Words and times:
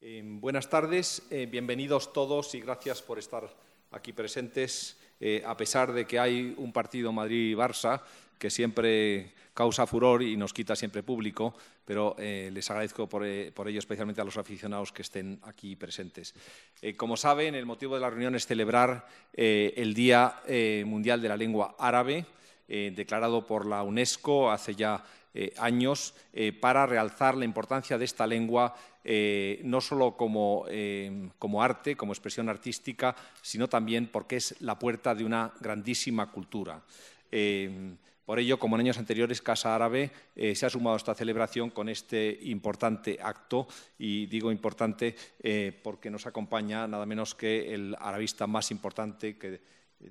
Eh, 0.00 0.22
buenas 0.24 0.70
tardes, 0.70 1.22
eh, 1.28 1.48
bienvenidos 1.50 2.12
todos 2.12 2.54
y 2.54 2.60
gracias 2.60 3.02
por 3.02 3.18
estar 3.18 3.52
aquí 3.90 4.12
presentes, 4.12 4.96
eh, 5.18 5.42
a 5.44 5.56
pesar 5.56 5.92
de 5.92 6.06
que 6.06 6.20
hay 6.20 6.54
un 6.56 6.72
partido 6.72 7.10
Madrid-Barça 7.10 8.00
que 8.38 8.48
siempre 8.48 9.32
causa 9.54 9.88
furor 9.88 10.22
y 10.22 10.36
nos 10.36 10.52
quita 10.52 10.76
siempre 10.76 11.02
público, 11.02 11.52
pero 11.84 12.14
les 12.16 12.70
agradezco 12.70 13.08
por, 13.08 13.26
ello 13.26 13.78
especialmente 13.80 14.20
a 14.20 14.24
los 14.24 14.36
aficionados 14.36 14.92
que 14.92 15.02
estén 15.02 15.40
aquí 15.42 15.74
presentes. 15.74 16.32
como 16.96 17.16
saben, 17.16 17.56
el 17.56 17.66
motivo 17.66 17.96
de 17.96 18.00
la 18.00 18.10
reunión 18.10 18.36
es 18.36 18.46
celebrar 18.46 19.08
el 19.32 19.94
Día 19.94 20.36
Mundial 20.86 21.20
de 21.20 21.28
la 21.28 21.36
Lengua 21.36 21.74
Árabe, 21.76 22.24
declarado 22.68 23.44
por 23.44 23.66
la 23.66 23.82
UNESCO 23.82 24.52
hace 24.52 24.76
ya 24.76 25.02
eh, 25.40 25.52
años 25.56 26.14
eh, 26.32 26.52
para 26.52 26.84
realzar 26.84 27.36
la 27.36 27.44
importancia 27.44 27.96
de 27.96 28.04
esta 28.04 28.26
lengua 28.26 28.74
eh, 29.04 29.60
no 29.62 29.80
solo 29.80 30.16
como, 30.16 30.66
como, 31.38 31.62
arte, 31.62 31.94
como 31.94 32.12
expresión 32.12 32.48
artística, 32.48 33.14
sino 33.40 33.68
también 33.68 34.08
porque 34.08 34.34
es 34.34 34.60
la 34.60 34.76
puerta 34.76 35.14
de 35.14 35.24
una 35.24 35.52
grandísima 35.60 36.32
cultura. 36.32 36.82
Por 38.26 38.38
ello, 38.38 38.58
como 38.58 38.74
en 38.74 38.80
años 38.80 38.98
anteriores, 38.98 39.40
Casa 39.40 39.76
Árabe 39.76 40.10
se 40.34 40.66
ha 40.66 40.68
sumado 40.68 40.94
a 40.94 40.98
esta 40.98 41.14
celebración 41.14 41.70
con 41.70 41.88
este 41.88 42.36
importante 42.42 43.18
acto, 43.22 43.66
y 43.98 44.26
digo 44.26 44.52
importante 44.52 45.14
porque 45.82 46.10
nos 46.10 46.26
acompaña 46.26 46.86
nada 46.86 47.06
menos 47.06 47.34
que 47.34 47.72
el 47.72 47.96
arabista 47.98 48.46
más 48.46 48.70
importante 48.72 49.38
que 49.38 49.60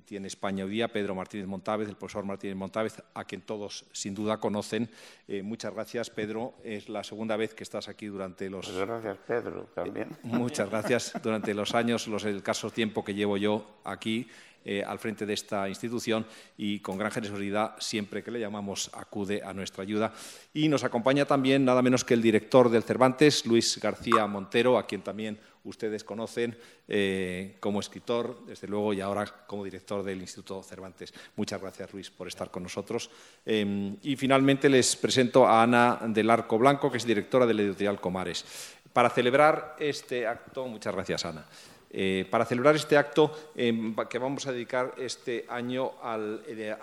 tiene 0.04 0.28
España 0.28 0.64
hoy 0.64 0.70
día, 0.70 0.88
Pedro 0.88 1.14
Martínez 1.14 1.46
Montávez, 1.46 1.88
el 1.88 1.96
profesor 1.96 2.24
Martínez 2.24 2.56
Montávez, 2.56 3.02
a 3.14 3.24
quien 3.24 3.40
todos 3.42 3.86
sin 3.92 4.14
duda 4.14 4.38
conocen. 4.38 4.90
Eh, 5.26 5.42
muchas 5.42 5.72
gracias, 5.72 6.10
Pedro. 6.10 6.54
Es 6.62 6.88
la 6.88 7.02
segunda 7.04 7.36
vez 7.36 7.54
que 7.54 7.64
estás 7.64 7.88
aquí 7.88 8.06
durante 8.06 8.50
los. 8.50 8.68
Muchas 8.68 8.86
gracias, 8.86 9.18
Pedro, 9.26 9.64
también. 9.74 10.08
Eh, 10.10 10.16
muchas 10.22 10.68
gracias 10.70 11.12
durante 11.22 11.54
los 11.54 11.74
años, 11.74 12.06
los 12.06 12.24
escasos 12.24 12.72
tiempo 12.72 13.04
que 13.04 13.14
llevo 13.14 13.36
yo 13.36 13.80
aquí. 13.84 14.28
Eh, 14.64 14.84
al 14.84 14.98
frente 14.98 15.24
de 15.24 15.32
esta 15.32 15.66
institución 15.68 16.26
y 16.58 16.80
con 16.80 16.98
gran 16.98 17.10
generosidad, 17.10 17.76
siempre 17.78 18.22
que 18.22 18.30
le 18.30 18.40
llamamos, 18.40 18.90
acude 18.92 19.40
a 19.42 19.54
nuestra 19.54 19.82
ayuda. 19.82 20.12
Y 20.52 20.68
nos 20.68 20.84
acompaña 20.84 21.24
también 21.24 21.64
nada 21.64 21.80
menos 21.80 22.04
que 22.04 22.12
el 22.12 22.20
director 22.20 22.68
del 22.68 22.82
Cervantes, 22.82 23.46
Luis 23.46 23.78
García 23.80 24.26
Montero, 24.26 24.76
a 24.76 24.86
quien 24.86 25.00
también 25.00 25.38
ustedes 25.68 26.04
conocen 26.04 26.56
eh, 26.88 27.56
como 27.60 27.80
escritor, 27.80 28.44
desde 28.46 28.66
luego, 28.66 28.92
y 28.92 29.00
ahora 29.00 29.26
como 29.46 29.64
director 29.64 30.02
del 30.02 30.20
Instituto 30.20 30.62
Cervantes. 30.62 31.12
Muchas 31.36 31.60
gracias, 31.60 31.92
Luis, 31.92 32.10
por 32.10 32.26
estar 32.26 32.50
con 32.50 32.62
nosotros. 32.62 33.10
Em, 33.44 33.96
y 34.02 34.16
finalmente 34.16 34.68
les 34.68 34.96
presento 34.96 35.46
a 35.46 35.62
Ana 35.62 36.00
del 36.08 36.30
Arco 36.30 36.58
Blanco, 36.58 36.90
que 36.90 36.96
es 36.96 37.04
directora 37.04 37.46
de 37.46 37.54
la 37.54 37.62
editorial 37.62 38.00
Comares. 38.00 38.44
Para 38.92 39.10
celebrar 39.10 39.76
este 39.78 40.26
acto, 40.26 40.66
muchas 40.66 40.94
gracias, 40.94 41.24
Ana. 41.24 41.46
Eh, 41.90 42.26
para 42.30 42.44
celebrar 42.44 42.76
este 42.76 42.98
acto 42.98 43.52
em, 43.56 43.94
que 44.10 44.18
vamos 44.18 44.46
a 44.46 44.52
dedicar 44.52 44.94
este 44.98 45.46
año 45.48 45.92
al, 46.02 46.42
eh, 46.46 46.76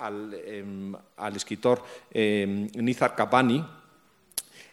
em, 0.48 0.96
escritor 1.36 1.84
Nizar 2.14 3.16
Kapani, 3.16 3.64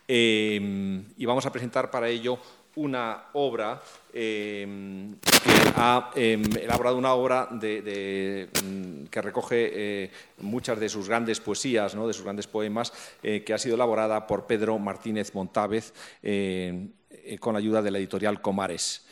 y 0.09 1.25
vamos 1.25 1.47
a 1.47 1.53
presentar 1.53 1.91
para 1.91 2.09
ello 2.09 2.39
una 2.77 3.25
obra 3.35 3.83
em, 4.13 5.15
que 5.21 5.73
ha 5.77 6.11
em, 6.15 6.43
elaborado 6.57 6.97
una 6.97 7.13
obra 7.13 7.49
mm, 7.51 9.05
que 9.11 9.23
recoge 9.23 9.71
eh, 9.73 10.11
muchas 10.39 10.81
de 10.81 10.89
sus 10.89 11.09
grandes 11.09 11.41
poesías, 11.41 11.93
de 11.93 12.13
sus 12.13 12.23
grandes 12.23 12.47
poemas, 12.47 12.93
eh, 13.23 13.43
que 13.45 13.53
ha 13.53 13.59
sido 13.59 13.75
elaborada 13.75 14.27
por 14.27 14.47
Pedro 14.47 14.79
Martínez 14.79 15.35
Montávez 15.35 15.93
em, 16.23 16.89
eh, 17.11 17.39
con 17.39 17.53
la 17.53 17.59
ayuda 17.59 17.83
de 17.83 17.91
la 17.91 17.99
editorial 17.99 18.41
Comares. 18.41 19.07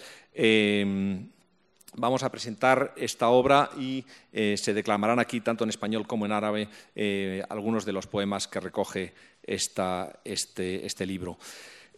Vamos 1.92 2.22
a 2.22 2.30
presentar 2.30 2.94
esta 2.96 3.30
obra 3.30 3.68
y 3.76 4.06
se 4.32 4.72
declamarán 4.72 5.18
aquí, 5.18 5.40
tanto 5.40 5.64
en 5.64 5.70
español 5.70 6.06
como 6.06 6.24
en 6.24 6.30
árabe, 6.30 6.68
algunos 7.48 7.84
de 7.84 7.92
los 7.92 8.06
poemas 8.06 8.46
que 8.46 8.60
recoge 8.60 9.12
este, 9.54 10.86
este 10.86 11.06
libro. 11.06 11.38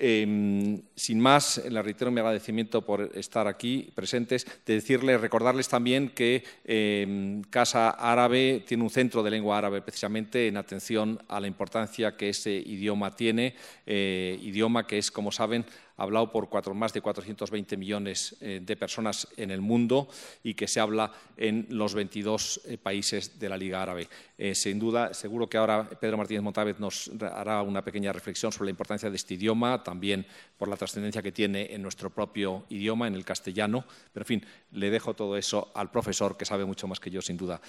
Em, 0.05 0.83
sin 0.97 1.21
más, 1.21 1.63
le 1.69 1.81
reitero 1.81 2.11
mi 2.11 2.19
agradecimiento 2.19 2.83
por 2.83 3.13
estar 3.15 3.47
aquí 3.47 3.93
presentes, 3.95 4.45
de 4.67 4.75
decirles, 4.75 5.21
recordarles 5.21 5.69
también 5.69 6.09
que 6.09 6.43
em, 6.65 7.43
Casa 7.43 7.91
Árabe 7.91 8.65
tiene 8.67 8.83
un 8.83 8.91
centro 8.91 9.23
de 9.23 9.31
lengua 9.31 9.59
árabe 9.59 9.81
precisamente 9.81 10.49
en 10.49 10.57
atención 10.57 11.23
a 11.29 11.39
la 11.39 11.47
importancia 11.47 12.17
que 12.17 12.31
ese 12.31 12.51
idioma 12.51 13.15
tiene, 13.15 13.55
eh, 13.87 14.41
idioma 14.43 14.89
que 14.89 14.99
es, 14.99 15.13
como 15.13 15.31
saben, 15.31 15.65
hablado 15.97 16.31
por 16.31 16.75
más 16.75 16.93
de 16.93 17.01
420 17.01 17.77
millones 17.77 18.37
eh, 18.41 18.61
de 18.63 18.77
personas 18.77 19.29
en 19.37 19.51
el 19.51 19.61
mundo 19.61 20.09
y 20.43 20.55
que 20.55 20.69
se 20.69 20.81
habla 20.81 21.13
en 21.37 21.67
los 21.71 21.95
22 21.95 22.63
eh, 22.65 22.79
países 22.79 23.39
de 23.39 23.49
la 23.49 23.57
Liga 23.57 23.83
Árabe. 23.83 24.09
Eh, 24.39 24.55
sin 24.55 24.79
duda, 24.79 25.15
seguro 25.15 25.49
que 25.49 25.59
ahora 25.59 25.89
Pedro 25.89 26.17
Martínez 26.17 26.43
Montávez 26.43 26.79
nos 26.79 27.11
hará 27.21 27.63
una 27.63 27.83
pequeña 27.85 28.13
reflexión 28.13 28.53
sobre 28.53 28.67
la 28.67 28.71
importancia 28.71 29.11
de 29.11 29.17
este 29.17 29.35
idioma, 29.35 29.83
también 29.83 30.27
por 30.57 30.69
la 30.69 30.77
trascendencia 30.77 31.23
que 31.23 31.33
tiene 31.33 31.73
en 31.73 31.83
nuestro 31.83 32.11
propio 32.11 32.65
idioma, 32.69 33.07
en 33.07 33.15
el 33.15 33.25
castellano. 33.25 33.85
Pero, 34.13 34.23
en 34.23 34.27
fin, 34.27 34.47
le 34.73 34.91
dejo 34.91 35.15
todo 35.15 35.37
eso 35.37 35.71
al 35.75 35.91
profesor, 35.91 36.37
que 36.37 36.45
sabe 36.45 36.65
mucho 36.65 36.87
más 36.87 37.01
que 37.01 37.11
yo, 37.11 37.23
sin 37.23 37.37
duda. 37.37 37.61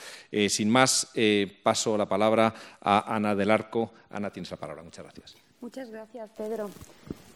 sin 0.49 0.69
más, 0.69 1.11
paso 1.63 1.97
la 1.97 2.07
palabra 2.07 2.53
a 2.81 3.15
Ana 3.15 3.35
del 3.35 3.51
Arco. 3.51 3.93
Ana, 4.09 4.29
tienes 4.29 4.51
la 4.51 4.57
palabra. 4.57 4.83
Muchas 4.83 5.03
gracias. 5.03 5.42
Muchas 5.63 5.89
gracias, 5.89 6.29
Pedro. 6.35 6.69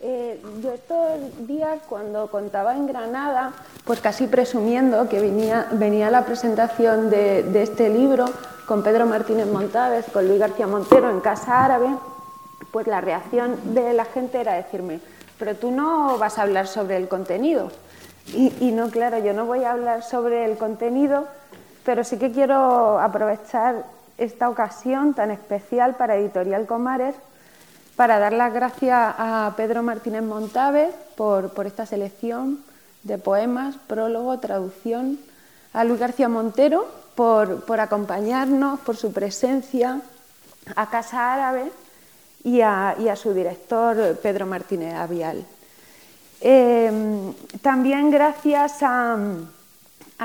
Eh, 0.02 0.44
yo 0.62 0.74
estos 0.74 1.48
días, 1.48 1.80
cuando 1.88 2.30
contaba 2.30 2.76
en 2.76 2.86
Granada, 2.86 3.54
pues 3.86 4.02
casi 4.02 4.28
presumiendo 4.28 5.08
que 5.08 5.22
venía, 5.22 5.70
venía 5.72 6.12
la 6.12 6.26
presentación 6.26 7.10
de, 7.10 7.50
este 7.64 7.88
libro 7.88 8.26
con 8.66 8.84
Pedro 8.84 9.06
Martínez 9.06 9.48
Montávez, 9.48 10.08
con 10.12 10.28
Luis 10.28 10.42
García 10.42 10.68
Montero 10.68 11.10
en 11.10 11.22
Casa 11.22 11.64
Árabe, 11.64 11.88
pues 12.70 12.86
la 12.86 13.00
reacción 13.00 13.74
de 13.74 13.94
la 13.94 14.04
gente 14.04 14.42
era 14.42 14.56
decirme, 14.56 15.00
pero 15.40 15.56
tú 15.56 15.72
no 15.72 16.18
vas 16.18 16.38
a 16.38 16.42
hablar 16.42 16.68
sobre 16.68 16.98
el 16.98 17.08
contenido. 17.08 17.72
Y 18.34 18.74
no, 18.74 18.90
claro, 18.90 19.20
yo 19.20 19.32
no 19.32 19.46
voy 19.46 19.64
a 19.64 19.72
hablar 19.72 20.04
sobre 20.04 20.44
el 20.44 20.58
contenido, 20.58 21.30
pero 21.86 22.04
sí 22.04 22.18
que 22.18 22.34
quiero 22.34 23.00
aprovechar 23.00 23.86
esta 24.18 24.50
ocasión 24.50 25.14
tan 25.14 25.32
especial 25.32 25.96
para 25.96 26.18
Editorial 26.18 26.66
Comares 26.66 27.16
para 27.98 28.20
dar 28.20 28.32
las 28.32 28.54
gracias 28.54 29.16
a 29.18 29.52
Pedro 29.58 29.82
Martínez 29.82 30.22
Montávez 30.22 30.94
por, 31.16 31.52
esta 31.66 31.88
selección 31.88 32.60
de 33.02 33.18
poemas, 33.18 33.76
prólogo, 33.88 34.38
traducción, 34.38 35.20
a 35.74 35.84
Luis 35.84 36.00
García 36.00 36.30
Montero 36.30 36.88
por, 37.16 37.80
acompañarnos, 37.80 38.80
por 38.82 38.98
su 38.98 39.12
presencia, 39.12 40.00
a 40.76 40.90
Casa 40.92 41.34
Árabe 41.34 41.72
y 42.44 42.62
a, 42.62 42.96
su 43.16 43.34
director 43.34 44.20
Pedro 44.22 44.46
Martínez 44.46 44.94
Avial. 44.94 45.44
Eh, 46.40 47.34
también 47.64 48.12
gracias 48.12 48.78
a, 48.84 49.18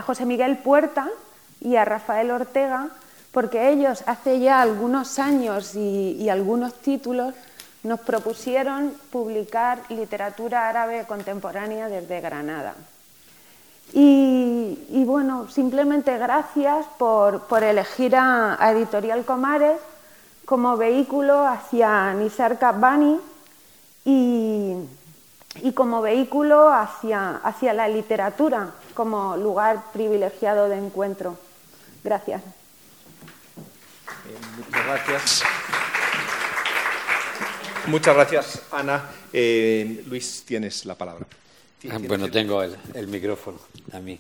José 0.04 0.27
Miguel 0.27 0.59
Puerta 0.59 1.09
y 1.59 1.77
a 1.77 1.87
Rafael 1.87 2.31
Ortega, 2.31 2.91
porque 3.31 3.71
ellos 3.71 4.04
hace 4.04 4.41
ya 4.41 4.60
algunos 4.60 5.19
años 5.19 5.75
y 5.75 6.28
algunos 6.28 6.75
títulos 6.75 7.33
nos 7.82 8.00
propusieron 8.00 8.94
publicar 9.10 9.81
literatura 9.88 10.69
árabe 10.69 11.04
contemporánea 11.06 11.88
desde 11.88 12.20
Granada. 12.20 12.75
Y, 13.93 15.04
bueno, 15.04 15.48
simplemente 15.50 16.16
gracias 16.16 16.87
por, 16.98 17.42
elegir 17.62 18.16
a, 18.16 18.56
Editorial 18.71 19.25
Comares 19.25 19.78
como 20.47 20.76
vehículo 20.76 21.47
hacia 21.47 22.15
Nizar 22.15 22.59
Kabbani 22.59 23.21
y, 24.04 24.77
como 25.74 26.01
vehículo 26.01 26.72
hacia, 26.72 27.36
hacia 27.36 27.74
la 27.74 27.89
literatura 27.89 28.71
como 28.95 29.36
lugar 29.36 29.83
privilegiado 29.92 30.68
de 30.68 30.78
encuentro. 30.78 31.36
Gracias. 32.03 32.42
muchas 34.56 34.86
gracias. 34.86 35.42
Muchas 37.88 38.14
gracias, 38.14 38.62
Ana. 38.70 39.10
Eh, 39.32 40.04
Luis, 40.08 40.44
tienes 40.46 40.86
la 40.86 40.94
palabra. 40.94 41.26
Ah, 41.90 41.98
bueno, 42.06 42.30
tengo 42.30 42.62
el, 42.62 43.08
micrófono 43.08 43.58
a 43.92 43.98
mí. 43.98 44.12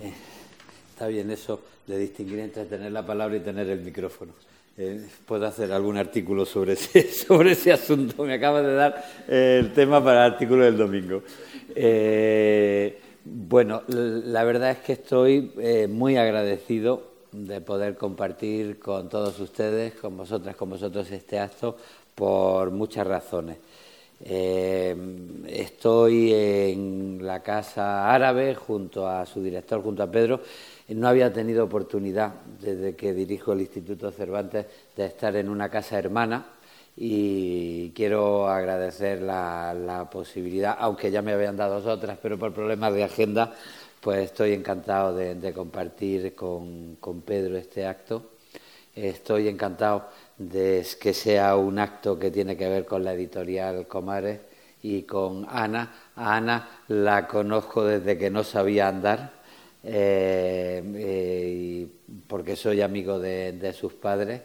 Eh, 0.00 0.12
está 0.92 1.08
bien 1.08 1.30
eso 1.30 1.60
de 1.86 1.98
distinguir 1.98 2.38
entre 2.38 2.64
tener 2.66 2.92
la 2.92 3.04
palabra 3.04 3.36
y 3.36 3.40
tener 3.40 3.68
el 3.68 3.80
micrófono. 3.80 4.32
Eh, 4.78 5.04
puedo 5.26 5.44
hacer 5.46 5.72
algún 5.72 5.96
artículo 5.96 6.46
sobre 6.46 6.74
ese, 6.74 7.12
sobre 7.26 7.52
ese 7.52 7.72
asunto. 7.72 8.22
Me 8.22 8.34
acaba 8.34 8.62
de 8.62 8.74
dar 8.74 9.04
el 9.26 9.72
tema 9.72 10.02
para 10.02 10.26
el 10.26 10.32
artículo 10.34 10.64
del 10.64 10.76
domingo. 10.76 11.22
bueno, 13.24 13.82
la 13.88 14.44
verdad 14.44 14.70
es 14.70 14.78
que 14.78 14.92
estoy 14.92 15.50
muy 15.88 16.16
agradecido 16.16 17.10
de 17.32 17.62
poder 17.62 17.96
compartir 17.96 18.78
con 18.78 19.08
todos 19.08 19.40
ustedes, 19.40 19.94
con 19.94 20.16
vosotras, 20.16 20.54
con 20.54 20.68
vosotros 20.68 21.10
este 21.10 21.38
acto, 21.38 21.76
por 22.14 22.70
muchas 22.70 23.06
razones. 23.06 23.58
Eh, 24.24 24.94
estoy 25.48 26.32
en 26.32 27.18
la 27.22 27.42
Casa 27.42 28.12
Árabe 28.14 28.54
junto 28.54 29.08
a 29.08 29.26
su 29.26 29.42
director, 29.42 29.82
junto 29.82 30.02
a 30.02 30.10
Pedro. 30.10 30.40
No 30.88 31.08
había 31.08 31.32
tenido 31.32 31.64
oportunidad 31.64 32.34
desde 32.60 32.94
que 32.94 33.14
dirijo 33.14 33.52
el 33.52 33.62
Instituto 33.62 34.10
Cervantes 34.12 34.66
de 34.96 35.06
estar 35.06 35.34
en 35.36 35.48
una 35.48 35.68
casa 35.68 35.98
hermana 35.98 36.46
y 36.96 37.90
quiero 37.92 38.48
agradecer 38.48 39.22
la, 39.22 40.08
posibilidad, 40.12 40.76
aunque 40.78 41.10
ya 41.10 41.22
me 41.22 41.32
habían 41.32 41.56
dado 41.56 41.90
otras, 41.90 42.18
pero 42.22 42.38
por 42.38 42.52
problemas 42.52 42.94
de 42.94 43.04
agenda, 43.04 43.54
pues 44.00 44.24
estoy 44.26 44.52
encantado 44.52 45.14
de, 45.14 45.52
compartir 45.52 46.34
con, 46.34 46.96
con 47.00 47.22
Pedro 47.22 47.56
este 47.56 47.86
acto. 47.86 48.32
Estoy 48.94 49.48
encantado 49.48 50.08
de 50.36 50.86
que 51.00 51.14
sea 51.14 51.56
un 51.56 51.78
acto 51.78 52.18
que 52.18 52.30
tiene 52.30 52.58
que 52.58 52.68
ver 52.68 52.84
con 52.84 53.02
la 53.02 53.14
editorial 53.14 53.86
Comares 53.86 54.40
y 54.82 55.02
con 55.02 55.46
Ana. 55.48 56.10
A 56.14 56.36
Ana 56.36 56.68
la 56.88 57.26
conozco 57.26 57.84
desde 57.84 58.18
que 58.18 58.28
no 58.28 58.44
sabía 58.44 58.88
andar, 58.88 59.32
eh, 59.82 60.82
eh, 60.94 61.86
porque 62.26 62.54
soy 62.54 62.82
amigo 62.82 63.18
de, 63.18 63.72
sus 63.72 63.94
padres. 63.94 64.42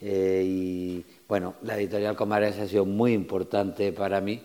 Eh, 0.00 0.42
y 0.44 1.06
bueno, 1.26 1.54
la 1.62 1.76
editorial 1.78 2.14
Comares 2.14 2.58
ha 2.58 2.68
sido 2.68 2.84
muy 2.84 3.14
importante 3.14 3.92
para 3.92 4.20
mí. 4.20 4.42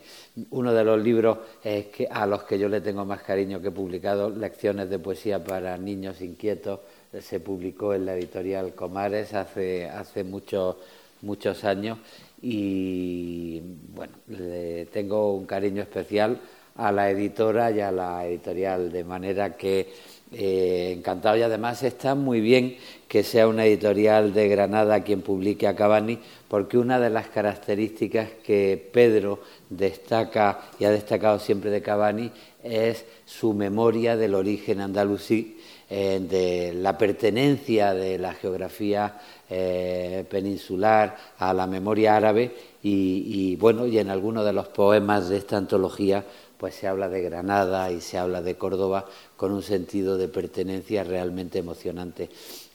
Uno 0.51 0.74
de 0.74 0.86
los 0.86 1.04
libros 1.04 1.39
que, 1.62 2.07
a 2.10 2.25
los 2.25 2.44
que 2.44 2.57
yo 2.57 2.69
le 2.69 2.80
tengo 2.80 3.04
más 3.04 3.22
cariño 3.24 3.62
que 3.62 3.68
he 3.68 3.72
publicado, 3.72 4.30
Lecciones 4.30 4.89
de 4.89 5.00
Poesía 5.00 5.44
para 5.44 5.78
Niños 5.78 6.22
Inquietos, 6.22 6.80
se 7.21 7.39
publicó 7.39 7.94
en 7.94 8.06
la 8.06 8.15
editorial 8.15 8.74
Comares 8.74 9.33
hace, 9.33 9.89
hace 9.89 10.24
muchos, 10.24 10.77
muchos 11.21 11.63
años 11.63 11.98
y 12.42 13.62
bueno, 13.94 14.13
le 14.27 14.86
tengo 14.88 15.33
un 15.33 15.45
cariño 15.45 15.81
especial 15.81 16.39
a 16.75 16.92
la 16.92 17.10
editora 17.10 17.71
y 17.71 17.80
a 17.80 17.92
la 17.92 18.25
editorial, 18.25 18.92
de 18.92 19.04
manera 19.04 19.56
que 19.56 19.94
eh, 20.31 20.95
encantado 20.98 21.38
y 21.38 21.44
además 21.44 21.83
está 21.83 22.15
muy 22.15 22.42
bien 22.42 22.75
que 23.07 23.21
sea 23.21 23.48
una 23.48 23.65
editorial 23.65 24.33
de 24.33 24.50
Granada 24.50 25.04
quien 25.04 25.21
publique 25.21 25.68
a 25.68 25.75
Cavani, 25.75 26.18
porque 26.48 26.80
una 26.80 27.00
de 27.00 27.12
las 27.12 27.27
características 27.27 28.30
que 28.44 28.89
Pedro 28.92 29.39
destaca 29.69 30.62
y 30.80 30.86
ha 30.86 30.89
destacado 30.89 31.38
siempre 31.38 31.69
de 31.69 31.83
Cavani 31.83 32.31
es 32.63 33.06
su 33.25 33.54
memoria 33.54 34.18
del 34.18 34.33
origen 34.33 34.81
andalusí 34.81 35.57
eh, 35.95 36.19
de 36.28 36.74
la 36.74 36.98
pertenencia 36.98 37.94
de 37.94 38.18
la 38.18 38.34
geografía 38.34 39.22
eh, 39.48 40.25
peninsular 40.28 41.16
a 41.38 41.54
la 41.54 41.68
memoria 41.68 42.16
árabe 42.16 42.51
y, 42.81 43.56
bueno, 43.57 43.86
y 43.86 44.00
en 44.00 44.10
algunos 44.10 44.44
de 44.44 44.54
los 44.54 44.69
poemas 44.69 45.30
de 45.30 45.38
esta 45.38 45.57
antología 45.57 46.25
pues 46.57 46.74
se 46.74 46.88
habla 46.88 47.10
de 47.10 47.22
Granada 47.22 47.92
y 47.92 48.01
se 48.01 48.18
habla 48.18 48.42
de 48.42 48.56
Córdoba 48.56 49.06
con 49.38 49.51
un 49.51 49.62
sentido 49.62 50.18
de 50.18 50.30
pertenencia 50.30 51.04
realmente 51.04 51.60
emocionante. 51.60 52.28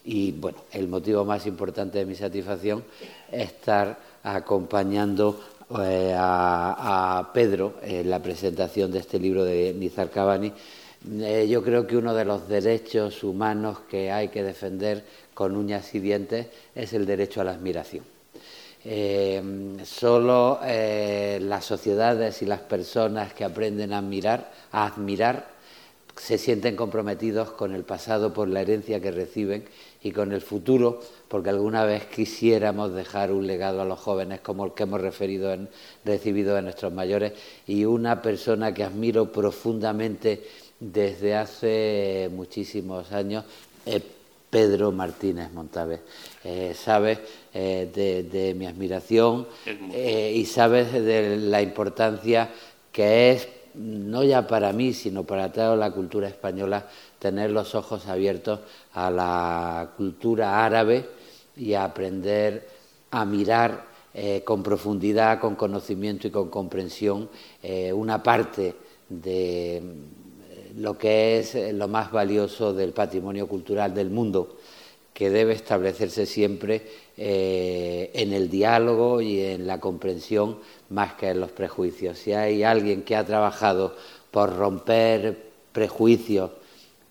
Y 0.04 0.30
bueno, 0.30 0.58
el 0.70 0.86
motivo 0.86 1.24
más 1.24 1.44
importante 1.48 1.98
de 1.98 2.06
mi 2.06 2.14
satisfacción 2.14 2.84
es 3.32 3.50
estar 3.50 3.98
acompañando 4.22 5.40
eh, 5.80 6.14
a, 6.16 7.30
Pedro 7.34 7.74
en 7.82 8.08
la 8.08 8.22
presentación 8.22 8.92
de 8.92 9.00
este 9.00 9.18
libro 9.18 9.42
de 9.42 9.74
Nizar 9.76 10.08
Cavani 10.08 10.52
eh, 11.06 11.46
yo 11.48 11.62
creo 11.62 11.86
que 11.86 11.96
uno 11.96 12.14
de 12.14 12.24
los 12.24 12.48
derechos 12.48 13.22
humanos 13.22 13.78
que 13.88 14.10
hay 14.10 14.28
que 14.28 14.42
defender 14.42 15.04
con 15.34 15.56
uñas 15.56 15.94
y 15.94 16.00
dientes 16.00 16.46
es 16.74 16.92
el 16.92 17.06
derecho 17.06 17.40
a 17.40 17.44
la 17.44 17.52
admiración. 17.52 18.04
Eh, 18.84 19.42
solo 19.84 20.60
eh, 20.64 21.38
las 21.42 21.64
sociedades 21.64 22.42
y 22.42 22.46
las 22.46 22.60
personas 22.60 23.32
que 23.34 23.44
aprenden 23.44 23.92
a 23.92 23.98
admirar, 23.98 24.52
a 24.72 24.86
admirar, 24.86 25.58
se 26.16 26.38
sienten 26.38 26.74
comprometidos 26.74 27.50
con 27.50 27.74
el 27.74 27.84
pasado 27.84 28.32
por 28.32 28.48
la 28.48 28.60
herencia 28.60 29.00
que 29.00 29.10
reciben 29.10 29.64
y 30.02 30.10
con 30.10 30.32
el 30.32 30.40
futuro, 30.40 31.00
porque 31.28 31.50
alguna 31.50 31.84
vez 31.84 32.06
quisiéramos 32.06 32.92
dejar 32.92 33.30
un 33.30 33.46
legado 33.46 33.82
a 33.82 33.84
los 33.84 33.98
jóvenes 34.00 34.40
como 34.40 34.64
el 34.64 34.72
que 34.72 34.82
hemos 34.84 35.00
referido 35.00 35.52
en, 35.52 35.68
recibido 36.04 36.54
de 36.54 36.62
nuestros 36.62 36.92
mayores 36.92 37.32
y 37.66 37.84
una 37.84 38.20
persona 38.20 38.74
que 38.74 38.84
admiro 38.84 39.30
profundamente 39.30 40.42
desde 40.80 41.34
hace 41.34 42.30
muchísimos 42.32 43.10
años 43.12 43.44
eh, 43.84 44.02
Pedro 44.50 44.92
Martínez 44.92 45.52
Montaves. 45.52 46.00
Eh, 46.42 46.74
sabes 46.74 47.18
eh, 47.52 48.24
de, 48.30 48.54
mi 48.54 48.66
admiración 48.66 49.46
y 49.94 50.44
sabes 50.46 50.92
de 50.92 51.36
la 51.36 51.60
importancia 51.60 52.50
que 52.90 53.32
es, 53.32 53.48
no 53.74 54.24
ya 54.24 54.46
para 54.46 54.72
mí, 54.72 54.94
sino 54.94 55.24
para 55.24 55.52
toda 55.52 55.76
la 55.76 55.90
cultura 55.90 56.28
española, 56.28 56.86
tener 57.18 57.50
los 57.50 57.74
ojos 57.74 58.06
abiertos 58.06 58.60
a 58.94 59.10
la 59.10 59.90
cultura 59.96 60.64
árabe 60.64 61.06
y 61.54 61.74
a 61.74 61.84
aprender 61.84 62.66
a 63.10 63.26
mirar 63.26 63.86
con 64.44 64.62
profundidad, 64.62 65.38
con 65.40 65.54
conocimiento 65.54 66.26
y 66.26 66.30
con 66.30 66.48
comprensión 66.48 67.28
una 67.92 68.22
parte 68.22 68.74
de 69.08 69.82
lo 70.76 70.98
que 70.98 71.38
es 71.38 71.54
eh, 71.54 71.72
lo 71.72 71.88
más 71.88 72.12
valioso 72.12 72.72
del 72.72 72.92
patrimonio 72.92 73.46
cultural 73.46 73.94
del 73.94 74.10
mundo, 74.10 74.56
que 75.12 75.30
debe 75.30 75.54
establecerse 75.54 76.26
siempre 76.26 76.82
eh, 77.16 78.10
en 78.14 78.32
el 78.32 78.48
diálogo 78.48 79.20
y 79.20 79.40
en 79.40 79.66
la 79.66 79.80
comprensión 79.80 80.58
más 80.90 81.14
que 81.14 81.30
en 81.30 81.40
los 81.40 81.50
prejuicios. 81.50 82.18
Si 82.18 82.32
hay 82.32 82.62
alguien 82.62 83.02
que 83.02 83.16
ha 83.16 83.24
trabajado 83.24 83.96
por 84.30 84.56
romper 84.56 85.36
prejuicios, 85.72 86.50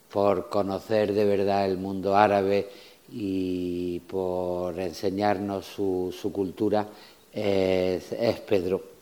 por 0.10 0.50
conocer 0.50 1.14
de 1.14 1.26
verdad 1.26 1.66
el 1.66 1.78
mundo 1.78 2.16
árabe 2.16 2.70
y 3.12 4.00
por 4.02 4.80
enseñarnos 4.80 5.66
su, 5.66 6.32
cultura, 6.32 6.88
es 7.34 8.40
Pedro 8.48 8.97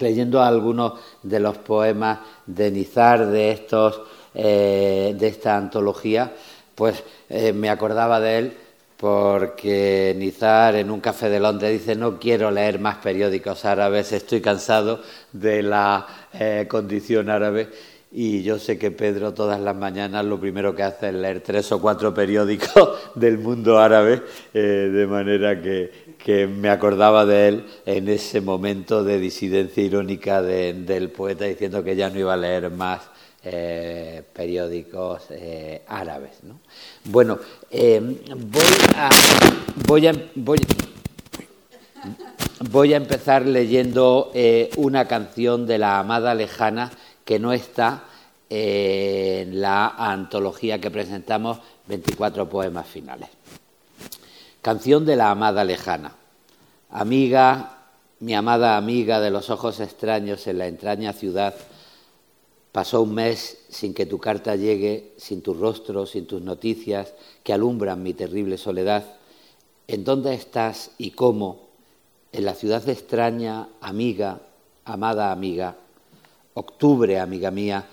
leyendo 0.00 0.42
algunos 0.42 0.94
de 1.22 1.40
los 1.40 1.58
poemas 1.58 2.18
de 2.46 2.70
Nizar 2.70 3.26
de 3.26 3.52
estos 3.52 4.00
eh, 4.32 5.12
de 5.18 5.26
esta 5.26 5.56
antología, 5.56 6.32
pues 6.76 7.02
eh, 7.28 7.52
me 7.52 7.68
acordaba 7.68 8.20
de 8.20 8.38
él 8.38 8.52
porque 8.96 10.14
Nizar 10.16 10.76
en 10.76 10.88
un 10.88 11.00
café 11.00 11.28
de 11.28 11.40
Londres 11.40 11.72
dice 11.72 11.96
no 11.96 12.20
quiero 12.20 12.52
leer 12.52 12.78
más 12.78 12.98
periódicos 12.98 13.64
árabes, 13.64 14.12
estoy 14.12 14.40
cansado 14.40 15.02
de 15.32 15.64
la 15.64 16.06
eh, 16.32 16.66
condición 16.68 17.28
árabe 17.28 17.70
y 18.12 18.42
yo 18.44 18.60
sé 18.60 18.78
que 18.78 18.92
Pedro 18.92 19.34
todas 19.34 19.60
las 19.60 19.74
mañanas 19.74 20.24
lo 20.24 20.38
primero 20.38 20.76
que 20.76 20.84
hace 20.84 21.08
es 21.08 21.14
leer 21.14 21.40
tres 21.40 21.72
o 21.72 21.80
cuatro 21.80 22.14
periódicos 22.14 22.98
del 23.16 23.38
mundo 23.38 23.80
árabe, 23.80 24.22
de 24.52 25.06
manera 25.08 25.60
que, 25.60 26.09
que 26.24 26.46
me 26.46 26.68
acordaba 26.68 27.24
de 27.24 27.48
él 27.48 27.66
en 27.86 28.08
ese 28.08 28.40
momento 28.40 29.04
de 29.04 29.18
disidencia 29.18 29.82
irónica 29.82 30.42
del 30.42 31.10
poeta 31.10 31.44
diciendo 31.44 31.82
que 31.82 31.96
ya 31.96 32.10
no 32.10 32.18
iba 32.18 32.34
a 32.34 32.36
leer 32.36 32.70
más 32.70 33.00
eh, 33.42 34.22
periódicos 34.34 35.22
eh, 35.30 35.82
árabes. 35.88 36.32
Bueno, 37.04 37.38
eh, 37.70 37.98
voy, 38.36 38.62
a, 38.96 39.08
voy, 39.86 40.06
a, 40.08 40.12
voy, 42.70 42.92
a 42.92 42.96
empezar 42.98 43.46
leyendo 43.46 44.30
una 44.76 45.08
canción 45.08 45.66
de 45.66 45.78
la 45.78 46.00
Amada 46.00 46.34
Lejana 46.34 46.90
que 47.24 47.38
no 47.38 47.54
está 47.54 48.04
en 48.50 49.60
la 49.60 49.86
antología 49.86 50.78
que 50.80 50.90
presentamos, 50.90 51.60
24 51.86 52.48
poemas 52.48 52.86
finales. 52.86 53.39
Canción 54.62 55.06
de 55.06 55.16
la 55.16 55.30
amada 55.30 55.64
lejana. 55.64 56.16
Amiga, 56.90 57.78
mi 58.18 58.34
amada 58.34 58.76
amiga 58.76 59.18
de 59.18 59.30
los 59.30 59.48
ojos 59.48 59.80
extraños 59.80 60.46
en 60.46 60.58
la 60.58 60.66
entraña 60.66 61.14
ciudad, 61.14 61.54
pasó 62.70 63.00
un 63.00 63.14
mes 63.14 63.64
sin 63.70 63.94
que 63.94 64.04
tu 64.04 64.18
carta 64.18 64.56
llegue, 64.56 65.14
sin 65.16 65.40
tu 65.40 65.54
rostro, 65.54 66.04
sin 66.04 66.26
tus 66.26 66.42
noticias 66.42 67.14
que 67.42 67.54
alumbran 67.54 68.02
mi 68.02 68.12
terrible 68.12 68.58
soledad. 68.58 69.16
¿En 69.88 70.04
dónde 70.04 70.34
estás 70.34 70.90
y 70.98 71.12
cómo? 71.12 71.70
En 72.30 72.44
la 72.44 72.52
ciudad 72.52 72.86
extraña, 72.86 73.66
amiga, 73.80 74.42
amada 74.84 75.32
amiga. 75.32 75.76
Octubre, 76.52 77.18
amiga 77.18 77.50
mía, 77.50 77.86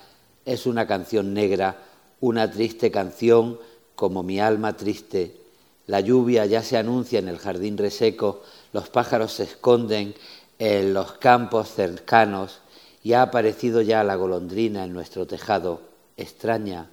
es 0.44 0.66
una 0.66 0.86
canción 0.86 1.32
negra, 1.32 1.78
una 2.20 2.50
triste 2.50 2.90
canción 2.90 3.58
como 3.94 4.22
mi 4.22 4.38
alma 4.38 4.76
triste 4.76 5.37
la 5.88 6.00
lluvia 6.00 6.46
ya 6.46 6.62
se 6.62 6.76
anuncia 6.76 7.18
en 7.18 7.28
el 7.28 7.38
jardín 7.38 7.78
reseco, 7.78 8.42
los 8.72 8.90
pájaros 8.90 9.32
se 9.32 9.44
esconden 9.44 10.14
en 10.58 10.92
los 10.92 11.12
campos 11.12 11.72
cercanos 11.72 12.60
y 13.02 13.14
ha 13.14 13.22
aparecido 13.22 13.80
ya 13.80 14.04
la 14.04 14.14
golondrina 14.14 14.84
en 14.84 14.92
nuestro 14.92 15.26
tejado, 15.26 15.80
extraña 16.18 16.90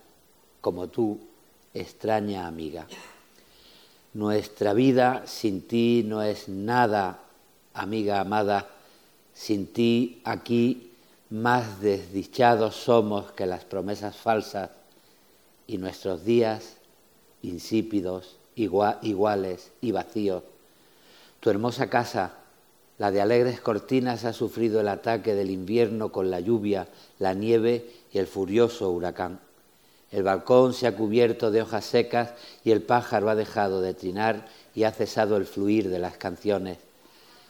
como 0.62 0.88
tú, 0.88 1.20
extraña 1.74 2.48
amiga. 2.48 2.88
Nuestra 4.14 4.74
vida 4.74 5.24
sin 5.28 5.68
ti 5.68 6.04
no 6.06 6.24
es 6.24 6.48
nada, 6.48 7.20
amiga 7.74 8.22
amada, 8.22 8.70
sin 9.34 9.68
ti 9.68 10.22
aquí 10.24 10.94
más 11.30 11.82
desdichados 11.82 12.76
somos 12.76 13.34
que 13.34 13.46
las 13.46 13.66
promesas 13.66 14.16
falsas 14.16 14.70
y 15.68 15.80
nuestros 15.80 16.24
días 16.24 16.78
insípidos, 17.42 18.38
iguales 18.56 19.72
y 19.82 19.92
vacíos. 19.92 20.44
Tu 21.40 21.50
hermosa 21.50 21.90
casa, 21.90 22.34
la 22.98 23.12
de 23.12 23.22
alegres 23.22 23.60
cortinas, 23.60 24.26
ha 24.26 24.34
sufrido 24.34 24.80
el 24.80 24.88
ataque 24.88 25.36
del 25.36 25.50
invierno 25.50 26.12
con 26.12 26.32
la 26.32 26.40
lluvia, 26.40 26.88
la 27.20 27.34
nieve 27.34 27.90
y 28.12 28.18
el 28.18 28.28
furioso 28.28 28.90
huracán. 28.90 29.40
El 30.12 30.24
balcón 30.24 30.74
se 30.74 30.88
ha 30.88 30.96
cubierto 30.96 31.52
de 31.52 31.62
hojas 31.62 31.86
secas 31.86 32.34
y 32.64 32.72
el 32.72 32.82
pájaro 32.82 33.30
ha 33.30 33.36
dejado 33.36 33.82
de 33.82 33.94
trinar 33.94 34.48
y 34.74 34.84
ha 34.84 34.92
cesado 34.92 35.36
el 35.36 35.46
fluir 35.46 35.90
de 35.90 36.00
las 36.00 36.16
canciones. 36.18 36.78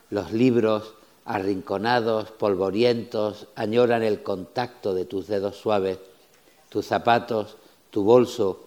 Los 0.09 0.31
libros, 0.31 0.95
arrinconados, 1.25 2.31
polvorientos, 2.31 3.47
añoran 3.55 4.03
el 4.03 4.23
contacto 4.23 4.93
de 4.93 5.05
tus 5.05 5.27
dedos 5.27 5.57
suaves. 5.57 5.99
Tus 6.69 6.87
zapatos, 6.87 7.57
tu 7.91 8.03
bolso 8.03 8.64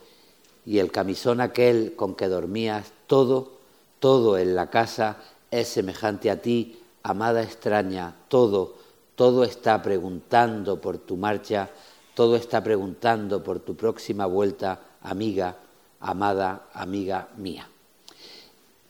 y 0.68 0.80
el 0.80 0.92
camisón 0.92 1.40
aquel 1.40 1.94
con 1.96 2.14
que 2.14 2.28
dormías, 2.28 2.92
todo, 3.06 3.52
todo 4.00 4.36
en 4.36 4.54
la 4.54 4.68
casa 4.68 5.16
es 5.50 5.66
semejante 5.66 6.30
a 6.30 6.42
ti, 6.42 6.78
amada 7.02 7.42
extraña, 7.42 8.14
todo, 8.28 8.74
todo 9.14 9.44
está 9.44 9.80
preguntando 9.80 10.78
por 10.78 10.98
tu 10.98 11.16
marcha, 11.16 11.70
todo 12.14 12.36
está 12.36 12.62
preguntando 12.62 13.42
por 13.42 13.60
tu 13.60 13.76
próxima 13.76 14.26
vuelta, 14.26 14.78
amiga, 15.00 15.56
amada, 16.00 16.66
amiga 16.74 17.28
mía. 17.38 17.66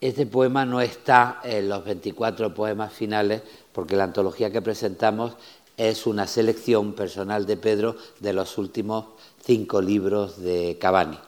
Este 0.01 0.27
poema 0.27 0.67
no 0.67 0.81
está 0.81 1.41
en 1.45 1.69
los 1.69 1.85
24 1.85 2.55
poemas 2.55 2.93
finales 2.93 3.43
porque 3.73 3.95
la 3.95 4.03
antología 4.03 4.51
que 4.51 4.63
presentamos 4.63 5.35
es 5.77 6.09
una 6.09 6.27
selección 6.27 6.95
personal 6.95 7.47
de 7.47 7.57
Pedro 7.57 7.95
de 8.19 8.33
los 8.33 8.59
últimos 8.59 9.05
cinco 9.45 9.81
libros 9.81 10.43
de 10.43 10.77
Cavani. 10.81 11.21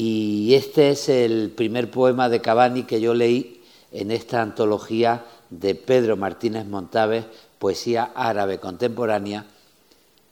Y 0.00 0.54
este 0.54 0.90
es 0.90 1.08
el 1.08 1.50
primer 1.50 1.90
poema 1.90 2.28
de 2.28 2.40
Cavani 2.40 2.84
que 2.84 3.00
yo 3.00 3.14
leí 3.14 3.64
en 3.90 4.12
esta 4.12 4.42
antología 4.42 5.26
de 5.50 5.74
Pedro 5.74 6.16
Martínez 6.16 6.66
Montaves, 6.66 7.24
Poesía 7.58 8.12
Árabe 8.14 8.60
Contemporánea, 8.60 9.46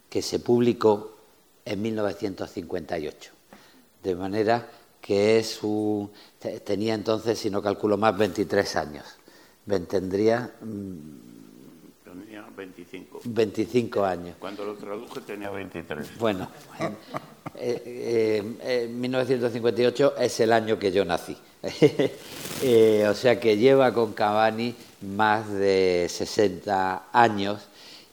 que 0.09 0.21
se 0.21 0.39
publicó 0.39 1.17
en 1.65 1.81
1958. 1.81 3.31
De 4.03 4.15
manera 4.15 4.69
que 5.01 5.37
es 5.37 5.61
un, 5.63 6.11
tenía 6.63 6.93
entonces, 6.93 7.37
si 7.37 7.49
no 7.49 7.61
calculo 7.61 7.97
más, 7.97 8.17
23 8.17 8.73
años. 8.77 9.05
Tendría... 9.89 10.49
Tenía 12.57 12.73
25. 12.73 13.21
25 13.23 14.03
años. 14.03 14.35
Cuando 14.39 14.65
lo 14.65 14.73
traduje 14.73 15.21
tenía 15.21 15.51
23. 15.51 16.17
Bueno, 16.17 16.49
en, 16.79 18.57
eh, 18.61 18.89
1958 18.91 20.13
eh, 20.17 20.25
es 20.25 20.39
el 20.39 20.51
año 20.51 20.79
que 20.79 20.91
yo 20.91 21.05
nací. 21.05 21.37
Eh, 22.63 23.05
o 23.07 23.13
sea 23.13 23.39
que 23.39 23.55
lleva 23.55 23.93
con 23.93 24.13
Cavani 24.13 24.73
más 25.01 25.47
de 25.47 26.07
60 26.09 27.03
años 27.13 27.67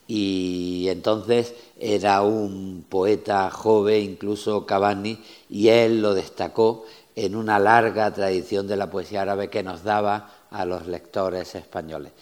y 0.06 0.84
entonces 0.90 1.54
era 1.80 2.20
un 2.20 2.84
poeta 2.86 3.50
joven, 3.50 4.02
incluso 4.02 4.66
Cavani, 4.66 5.18
y 5.48 5.68
él 5.68 6.02
lo 6.02 6.12
destacó 6.12 6.84
en 7.16 7.36
una 7.36 7.58
larga 7.58 8.12
tradición 8.12 8.66
de 8.66 8.76
la 8.76 8.90
poesía 8.90 9.22
árabe 9.22 9.48
que 9.48 9.62
nos 9.62 9.82
daba 9.82 10.30
a 10.50 10.66
los 10.66 10.86
lectores 10.86 11.54
españoles. 11.54 12.12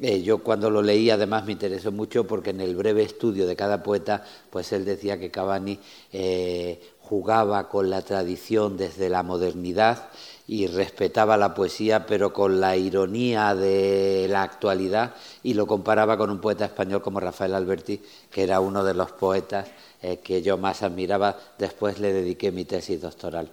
Eh, 0.00 0.22
yo 0.22 0.38
cuando 0.38 0.70
lo 0.70 0.82
leí 0.82 1.10
además 1.10 1.44
me 1.44 1.52
interesó 1.52 1.92
mucho 1.92 2.26
porque 2.26 2.50
en 2.50 2.60
el 2.60 2.74
breve 2.74 3.02
estudio 3.02 3.46
de 3.46 3.54
cada 3.54 3.82
poeta, 3.82 4.24
pues 4.50 4.72
él 4.72 4.84
decía 4.84 5.20
que 5.20 5.30
Cavani 5.30 5.78
eh, 6.12 6.80
jugaba 7.00 7.68
con 7.68 7.90
la 7.90 8.02
tradición 8.02 8.76
desde 8.76 9.08
la 9.08 9.22
modernidad 9.22 10.08
y 10.46 10.66
respetaba 10.66 11.36
la 11.36 11.54
poesía, 11.54 12.06
pero 12.06 12.32
con 12.32 12.60
la 12.60 12.76
ironía 12.76 13.54
de 13.54 14.26
la 14.28 14.42
actualidad, 14.42 15.14
y 15.42 15.54
lo 15.54 15.66
comparaba 15.66 16.18
con 16.18 16.30
un 16.30 16.40
poeta 16.40 16.66
español 16.66 17.00
como 17.00 17.20
Rafael 17.20 17.54
Alberti, 17.54 18.00
que 18.30 18.42
era 18.42 18.60
uno 18.60 18.84
de 18.84 18.94
los 18.94 19.12
poetas 19.12 19.68
eh, 20.02 20.18
que 20.18 20.42
yo 20.42 20.58
más 20.58 20.82
admiraba. 20.82 21.38
Después 21.58 21.98
le 21.98 22.12
dediqué 22.12 22.52
mi 22.52 22.64
tesis 22.64 23.00
doctoral. 23.00 23.48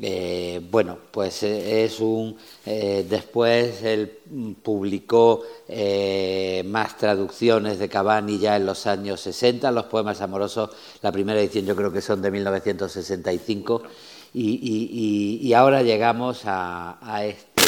Eh, 0.00 0.60
bueno, 0.70 0.96
pues 1.10 1.42
eh, 1.42 1.84
es 1.84 1.98
un. 2.00 2.36
después 2.64 3.82
él 3.82 4.18
publicó 4.62 5.42
más 6.64 6.96
traducciones 6.96 7.78
de 7.78 7.88
Cavani 7.88 8.38
ya 8.38 8.56
en 8.56 8.66
los 8.66 8.86
años 8.86 9.20
60, 9.20 9.70
los 9.72 9.86
poemas 9.86 10.20
amorosos, 10.20 10.70
la 11.02 11.10
primera 11.10 11.40
edición 11.40 11.66
yo 11.66 11.74
creo 11.74 11.92
que 11.92 12.00
son 12.00 12.22
de 12.22 12.30
1965. 12.30 13.82
Y, 14.34 15.52
ahora 15.54 15.82
llegamos 15.82 16.42
a, 16.44 16.98
este, 17.24 17.62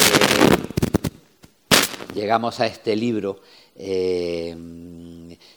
llegamos 2.13 2.59
a 2.59 2.67
este 2.67 2.95
libro 2.95 3.39
eh, 3.75 4.55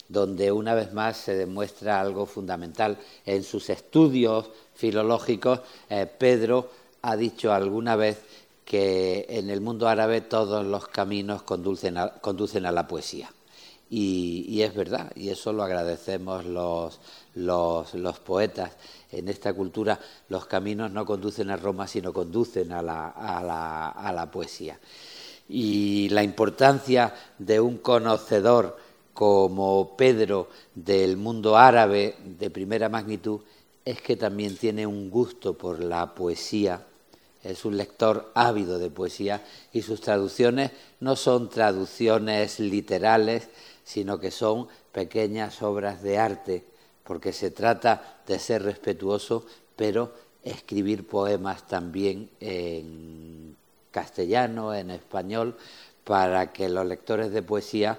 donde 0.07 0.51
una 0.51 0.73
vez 0.73 0.93
más 0.93 1.17
se 1.17 1.35
demuestra 1.35 1.99
algo 1.99 2.25
fundamental. 2.25 2.97
En 3.25 3.43
sus 3.43 3.69
estudios 3.69 4.49
filológicos, 4.73 5.61
eh, 5.89 6.05
Pedro 6.05 6.69
ha 7.01 7.15
dicho 7.15 7.53
alguna 7.53 7.95
vez 7.95 8.21
que 8.63 9.25
en 9.29 9.49
el 9.49 9.61
mundo 9.61 9.87
árabe 9.87 10.21
todos 10.21 10.65
los 10.65 10.87
caminos 10.87 11.43
conducen 11.43 11.97
a, 11.97 12.71
la 12.71 12.87
poesía. 12.87 13.31
Y, 13.87 14.61
es 14.61 14.73
verdad, 14.73 15.11
y 15.15 15.29
eso 15.29 15.53
lo 15.53 15.63
agradecemos 15.63 16.45
los, 16.45 16.99
los 17.35 18.19
poetas 18.19 18.71
en 19.15 19.29
esta 19.29 19.53
cultura 19.53 19.99
los 20.29 20.45
caminos 20.45 20.91
no 20.91 21.05
conducen 21.05 21.49
a 21.49 21.57
Roma, 21.57 21.87
sino 21.87 22.11
conducen 22.11 22.71
a 22.71 22.81
la, 22.81 24.29
poesía. 24.31 24.79
Y 25.47 26.09
la 26.09 26.23
importancia 26.23 27.13
de 27.37 27.59
un 27.59 27.77
conocedor 27.77 28.77
como 29.13 29.95
Pedro 29.95 30.49
del 30.73 31.17
mundo 31.17 31.55
árabe 31.57 32.15
de 32.23 32.49
primera 32.49 32.89
magnitud 32.89 33.41
es 33.85 34.01
que 34.01 34.15
también 34.15 34.57
tiene 34.57 34.85
un 34.85 35.09
gusto 35.09 35.53
por 35.53 35.83
la 35.83 36.13
poesía, 36.13 36.85
es 37.43 37.63
un 37.63 37.77
lector 37.77 38.31
ávido 38.33 38.79
de 38.79 38.89
poesía 38.89 39.45
y 39.71 39.83
sus 39.83 40.01
traducciones 40.01 40.71
no 40.99 41.15
son 41.15 41.49
traducciones 41.49 42.59
literales, 42.59 43.47
sino 43.83 44.19
que 44.19 44.31
son 44.31 44.67
pequeñas 44.91 45.61
obras 45.61 46.01
de 46.01 46.17
arte 46.17 46.65
porque 47.05 47.31
se 47.31 47.51
trata 47.51 48.21
de 48.25 48.39
ser 48.39 48.63
respetuoso, 48.63 49.45
pero 49.75 50.11
escribir 50.43 51.07
poemas 51.07 51.67
también 51.67 52.29
en 52.39 53.55
castellano, 53.95 54.73
en 54.73 54.91
español, 54.91 55.55
para 56.03 56.51
que 56.51 56.67
los 56.67 56.85
lectores 56.85 57.31
de 57.31 57.41
poesía 57.41 57.97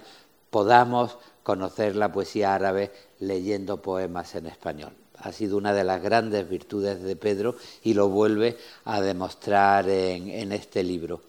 podamos 0.50 1.16
conocer 1.42 1.96
la 1.96 2.12
poesía 2.12 2.54
árabe 2.54 2.92
leyendo 3.20 3.80
poemas 3.80 4.34
en 4.34 4.46
español. 4.46 4.92
Ha 5.16 5.32
sido 5.32 5.56
una 5.56 5.72
de 5.72 5.84
las 5.84 6.02
grandes 6.02 6.46
virtudes 6.46 7.02
de 7.02 7.16
Pedro 7.16 7.56
y 7.82 7.94
lo 7.94 8.10
vuelve 8.10 8.58
a 8.84 9.00
demostrar 9.00 9.88
en, 9.88 10.52
este 10.52 10.82
libro. 10.82 11.22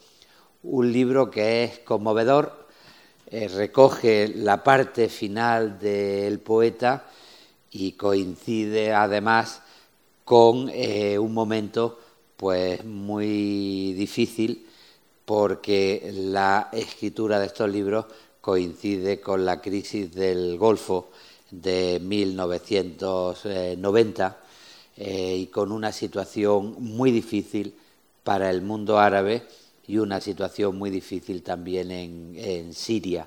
Un 0.62 0.92
libro 0.92 1.30
que 1.30 1.64
es 1.64 1.78
conmovedor, 1.78 2.68
eh, 3.30 3.48
recoge 3.48 4.28
la 4.28 4.62
parte 4.62 5.08
final 5.08 5.78
del 5.78 6.40
poeta, 6.40 7.06
y 7.70 7.92
coincide 7.92 8.92
además 8.92 9.62
con 10.24 10.68
eh, 10.70 11.18
un 11.18 11.32
momento 11.32 11.98
pues 12.38 12.82
muy 12.84 13.92
difícil 13.94 14.64
porque 15.24 16.12
la 16.14 16.68
escritura 16.72 17.40
de 17.40 17.46
estos 17.46 17.68
libros 17.68 18.06
coincide 18.40 19.20
con 19.20 19.44
la 19.44 19.60
crisis 19.60 20.14
del 20.14 20.56
Golfo 20.56 21.10
de 21.50 21.98
1990 22.00 24.38
eh, 24.96 25.36
y 25.36 25.48
con 25.48 25.72
una 25.72 25.90
situación 25.90 26.76
muy 26.78 27.10
difícil 27.10 27.74
para 28.22 28.50
el 28.50 28.62
mundo 28.62 29.00
árabe 29.00 29.42
y 29.88 29.98
una 29.98 30.20
situación 30.20 30.78
muy 30.78 30.90
difícil 30.90 31.42
también 31.42 31.90
en, 31.90 32.72
Siria. 32.72 33.26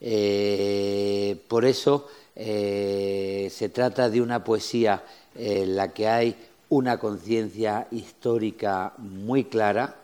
Eh, 0.00 1.40
por 1.46 1.64
eso 1.64 2.08
eh, 2.34 3.48
se 3.48 3.68
trata 3.68 4.10
de 4.10 4.20
una 4.20 4.42
poesía 4.42 5.04
en 5.36 5.76
la 5.76 5.94
que 5.94 6.08
hay 6.08 6.34
una 6.68 6.98
conciencia 6.98 7.86
histórica 7.90 8.94
muy 8.98 9.44
clara, 9.44 9.96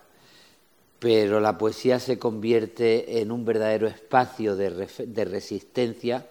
pero 0.98 1.40
la 1.40 1.56
poesía 1.56 1.98
se 1.98 2.18
convierte 2.18 3.20
en 3.20 3.32
un 3.32 3.44
verdadero 3.44 3.86
espacio 3.86 4.54
de, 4.56 5.24
resistencia 5.24 6.26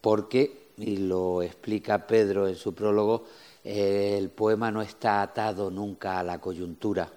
porque, 0.00 0.68
y 0.78 0.96
lo 0.96 1.42
explica 1.42 2.06
Pedro 2.06 2.48
en 2.48 2.56
su 2.56 2.74
prólogo, 2.74 3.26
el 3.62 4.30
poema 4.30 4.70
no 4.70 4.82
está 4.82 5.22
atado 5.22 5.70
nunca 5.70 6.18
a 6.18 6.22
la 6.22 6.40
coyuntura, 6.40 7.10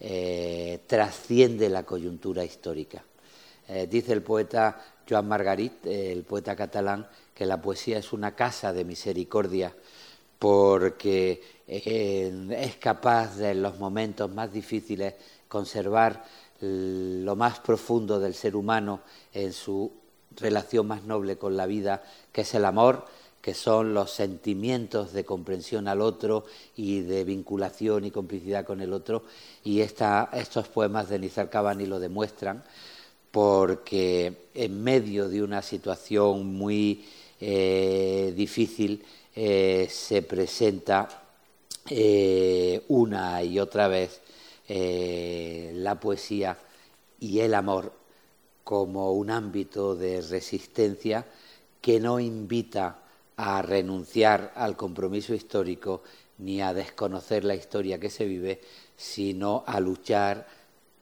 eh, 0.00 0.80
trasciende 0.86 1.68
la 1.68 1.84
coyuntura 1.84 2.44
histórica. 2.44 3.04
Eh, 3.68 3.88
dice 3.90 4.12
el 4.12 4.22
poeta 4.22 4.80
Joan 5.08 5.26
Margarit, 5.26 5.86
el 5.86 6.22
poeta 6.22 6.54
catalán, 6.54 7.08
que 7.34 7.46
la 7.46 7.60
poesía 7.60 7.98
es 7.98 8.12
una 8.12 8.34
casa 8.34 8.72
de 8.72 8.84
misericordia 8.84 9.74
porque 10.38 11.42
eh, 11.66 12.48
es 12.58 12.76
capaz 12.76 13.36
de 13.36 13.52
en 13.52 13.62
los 13.62 13.78
momentos 13.78 14.30
más 14.30 14.52
difíciles 14.52 15.14
conservar 15.48 16.24
lo 16.60 17.36
más 17.36 17.60
profundo 17.60 18.18
del 18.18 18.34
ser 18.34 18.56
humano 18.56 19.00
en 19.32 19.52
su 19.52 19.92
relación 20.36 20.86
más 20.86 21.04
noble 21.04 21.36
con 21.36 21.56
la 21.56 21.66
vida, 21.66 22.02
que 22.32 22.42
es 22.42 22.54
el 22.54 22.64
amor, 22.64 23.04
que 23.40 23.54
son 23.54 23.92
los 23.92 24.10
sentimientos 24.10 25.12
de 25.12 25.24
comprensión 25.24 25.86
al 25.86 26.00
otro 26.00 26.46
y 26.76 27.00
de 27.00 27.24
vinculación 27.24 28.06
y 28.06 28.10
complicidad 28.10 28.64
con 28.64 28.80
el 28.80 28.92
otro. 28.92 29.24
Y 29.62 29.80
estos 29.80 30.68
poemas 30.68 31.10
de 31.10 31.18
Nizar 31.18 31.50
Cavani 31.50 31.84
lo 31.84 32.00
demuestran, 32.00 32.64
porque 33.30 34.48
en 34.54 34.82
medio 34.82 35.28
de 35.28 35.42
una 35.42 35.60
situación 35.60 36.54
muy 36.54 37.04
eh, 37.40 38.32
difícil 38.34 39.04
eh, 39.34 39.88
se 39.90 40.22
presenta 40.22 41.08
eh, 41.88 42.82
una 42.88 43.42
y 43.42 43.58
otra 43.58 43.88
vez 43.88 44.20
la 44.66 46.00
poesía 46.00 46.56
y 47.20 47.40
el 47.40 47.52
amor 47.52 47.92
como 48.64 49.12
un 49.12 49.30
ámbito 49.30 49.94
de 49.94 50.22
resistencia 50.22 51.26
que 51.82 52.00
no 52.00 52.18
invita 52.18 52.98
a 53.36 53.60
renunciar 53.60 54.52
al 54.56 54.76
compromiso 54.76 55.34
histórico 55.34 56.02
ni 56.38 56.62
a 56.62 56.72
desconocer 56.72 57.44
la 57.44 57.54
historia 57.54 58.00
que 58.00 58.10
se 58.10 58.24
vive, 58.24 58.60
sino 58.96 59.64
a 59.66 59.80
luchar 59.80 60.46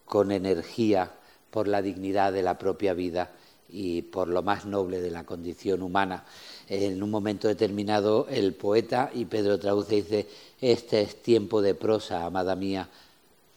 con 0.04 0.32
energía 0.32 1.12
por 1.50 1.68
la 1.68 1.82
dignidad 1.82 2.32
de 2.32 2.42
la 2.42 2.58
propia 2.58 2.94
vida 2.94 3.30
y 3.72 4.02
por 4.02 4.28
lo 4.28 4.42
más 4.42 4.66
noble 4.66 5.00
de 5.00 5.10
la 5.10 5.24
condición 5.24 5.82
humana. 5.82 6.24
En 6.68 7.02
un 7.02 7.10
momento 7.10 7.48
determinado 7.48 8.26
el 8.30 8.54
poeta 8.54 9.10
y 9.12 9.24
Pedro 9.24 9.58
traduce 9.58 9.96
dice, 9.96 10.28
este 10.60 11.00
es 11.00 11.22
tiempo 11.22 11.62
de 11.62 11.74
prosa, 11.74 12.26
amada 12.26 12.54
mía, 12.54 12.88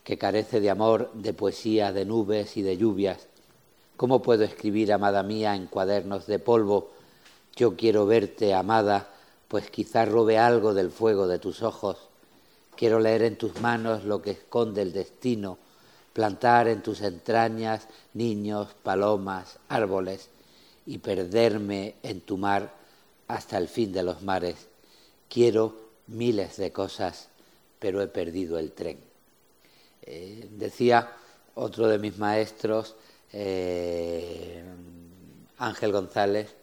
que 0.03 0.17
carece 0.17 0.61
de 0.61 0.69
amor, 0.69 1.11
de 1.13 1.33
poesía, 1.33 1.91
de 1.91 2.05
nubes 2.05 2.55
y 2.57 2.61
de 2.61 2.77
lluvias. 2.77 3.27
¿Cómo 3.97 4.21
puedo 4.21 4.43
escribir, 4.43 4.93
amada 4.93 5.23
mía, 5.23 5.55
en 5.55 5.67
cuadernos 5.67 6.27
de 6.27 6.39
polvo? 6.39 6.91
Yo 7.55 7.75
quiero 7.75 8.05
verte, 8.05 8.53
amada, 8.53 9.09
pues 9.47 9.69
quizá 9.69 10.05
robe 10.05 10.37
algo 10.37 10.73
del 10.73 10.91
fuego 10.91 11.27
de 11.27 11.39
tus 11.39 11.61
ojos. 11.61 11.97
Quiero 12.75 12.99
leer 12.99 13.23
en 13.23 13.37
tus 13.37 13.61
manos 13.61 14.03
lo 14.03 14.21
que 14.21 14.31
esconde 14.31 14.81
el 14.81 14.91
destino, 14.91 15.57
plantar 16.15 16.69
en 16.69 16.81
tus 16.81 17.01
entrañas 17.01 17.89
niños, 18.13 18.73
palomas, 18.83 19.59
árboles 19.67 20.29
y 20.85 20.99
perderme 20.99 21.95
en 22.03 22.21
tu 22.21 22.37
mar 22.37 22.73
hasta 23.27 23.57
el 23.57 23.67
fin 23.67 23.91
de 23.91 24.01
los 24.01 24.21
mares. 24.21 24.55
Quiero 25.27 25.75
miles 26.07 26.55
de 26.55 26.71
cosas, 26.71 27.27
pero 27.79 28.01
he 28.01 28.07
perdido 28.07 28.57
el 28.57 28.71
tren. 28.71 28.97
Eh, 30.03 30.47
decía 30.51 31.11
otro 31.53 31.89
de 31.89 31.99
mis 31.99 32.17
maestros, 32.17 32.95
eh, 33.33 34.63
Ángel 35.57 35.91
González, 35.91 36.55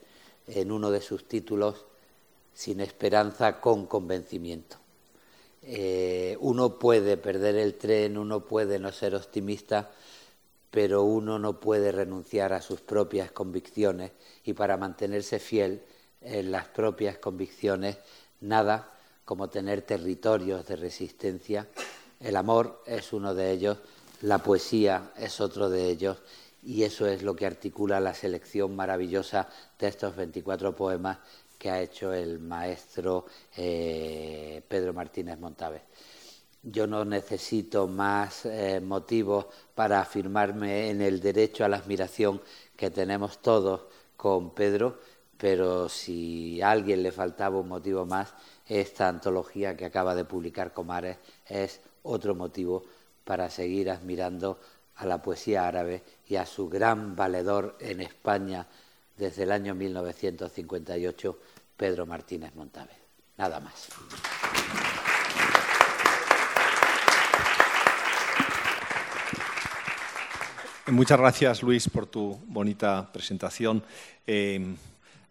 en 0.47 0.73
uno 0.73 0.91
de 0.91 1.03
sus 1.03 1.29
títulos, 1.29 1.85
Sin 2.55 2.81
esperanza 2.81 3.61
con 3.61 3.87
convencimiento. 3.87 4.82
Eh, 5.63 6.37
uno 6.41 6.79
puede 6.79 7.17
perder 7.17 7.57
el 7.57 7.75
tren, 7.75 8.19
uno 8.19 8.45
puede 8.45 8.79
no 8.79 8.91
ser 8.91 9.15
optimista, 9.15 9.91
pero 10.71 11.05
uno 11.05 11.39
no 11.39 11.61
puede 11.61 11.93
renunciar 11.93 12.53
a 12.53 12.63
sus 12.63 12.81
propias 12.81 13.31
convicciones 13.31 14.11
y 14.45 14.55
para 14.55 14.77
mantenerse 14.77 15.39
fiel 15.39 15.83
en 16.21 16.51
las 16.51 16.67
propias 16.67 17.19
convicciones, 17.19 17.99
nada 18.41 18.93
como 19.25 19.51
tener 19.51 19.83
territorios 19.83 20.67
de 20.67 20.77
resistencia. 20.77 21.69
El 22.19 22.37
amor 22.37 22.83
es 22.87 23.13
uno 23.13 23.35
de 23.35 23.53
ellos, 23.53 23.79
la 24.23 24.39
poesía 24.39 25.13
es 25.17 25.41
otro 25.41 25.71
de 25.71 25.89
ellos 25.91 26.19
y 26.65 26.85
eso 26.85 27.07
es 27.07 27.23
lo 27.23 27.35
que 27.35 27.47
articula 27.47 28.01
la 28.01 28.15
selección 28.15 28.75
maravillosa 28.75 29.49
de 29.79 29.89
estos 29.89 30.17
24 30.17 30.75
poemas 30.75 31.19
que 31.63 31.71
ha 31.71 31.81
hecho 31.81 32.13
el 32.13 32.41
maestro 32.41 33.25
eh, 33.57 34.61
Pedro 34.67 34.93
Martínez 34.93 35.39
Montávez. 35.39 35.83
Yo 36.61 36.89
no 36.89 37.05
necesito 37.05 37.87
más 37.87 38.47
eh, 38.47 38.81
motivos 38.81 39.47
para 39.73 40.01
afirmarme 40.01 40.91
en 40.91 41.01
el 41.01 41.21
derecho 41.21 41.65
a 41.65 41.69
la 41.69 41.77
admiración 41.77 42.43
que 42.77 42.91
tenemos 42.91 43.41
todos 43.41 43.83
con 44.17 44.51
Pedro, 44.55 44.99
pero 45.39 45.89
si 45.89 46.61
a 46.61 46.73
alguien 46.73 47.01
le 47.01 47.13
faltaba 47.13 47.61
un 47.61 47.69
motivo 47.69 48.07
más, 48.07 48.35
esta 48.67 49.07
antología 49.07 49.77
que 49.77 49.85
acaba 49.85 50.17
de 50.17 50.25
publicar 50.25 50.73
Comares 50.73 51.19
es 51.47 51.81
otro 52.03 52.35
motivo 52.35 52.83
para 53.23 53.49
seguir 53.49 53.89
admirando 53.89 54.59
a 54.97 55.07
la 55.07 55.23
poesía 55.23 55.69
árabe 55.69 56.03
y 56.27 56.35
a 56.35 56.45
su 56.45 56.69
gran 56.69 57.15
valedor 57.15 57.77
en 57.79 58.01
España 58.01 58.67
desde 59.17 59.45
el 59.45 59.53
año 59.53 59.75
1958, 59.75 61.39
Pedro 61.77 62.07
Martínez 62.07 62.55
Montávez. 62.55 62.97
Nada 63.37 63.61
más. 63.61 63.89
Muchas 70.89 71.19
gracias, 71.19 71.63
Luis, 71.63 71.89
por 71.89 72.07
tu 72.07 72.39
bonita 72.47 73.11
presentación. 73.13 73.83
Eh, 74.27 74.75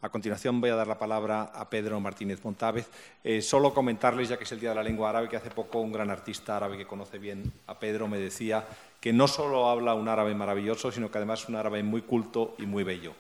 a 0.04 0.10
continuación 0.10 0.60
voy 0.60 0.72
a 0.72 0.76
dar 0.76 0.88
la 0.88 0.98
palabra 0.98 1.44
a 1.54 1.70
Pedro 1.70 2.00
Martínez 2.00 2.44
Montávez. 2.44 2.88
Eh, 3.24 3.42
solo 3.42 3.72
comentarles, 3.72 4.30
ya 4.30 4.38
que 4.38 4.46
es 4.46 4.52
el 4.52 4.60
Día 4.60 4.70
de 4.70 4.76
la 4.76 4.84
Lengua 4.84 5.12
Árabe, 5.12 5.30
que 5.30 5.38
hace 5.38 5.52
poco 5.52 5.80
un 5.80 5.92
gran 5.92 6.10
artista 6.10 6.58
árabe 6.58 6.78
que 6.78 6.88
conoce 6.88 7.20
bien 7.20 7.52
a 7.68 7.78
Pedro 7.78 8.08
me 8.08 8.18
decía 8.18 8.66
que 9.00 9.14
no 9.14 9.28
solo 9.28 9.70
habla 9.70 9.94
un 9.94 10.08
árabe 10.08 10.34
maravilloso, 10.34 10.92
sino 10.92 11.12
que 11.12 11.20
además 11.20 11.44
es 11.44 11.50
un 11.50 11.56
árabe 11.56 11.84
muy 11.84 12.02
culto 12.02 12.56
y 12.58 12.66
muy 12.66 12.84
bello. 12.84 13.14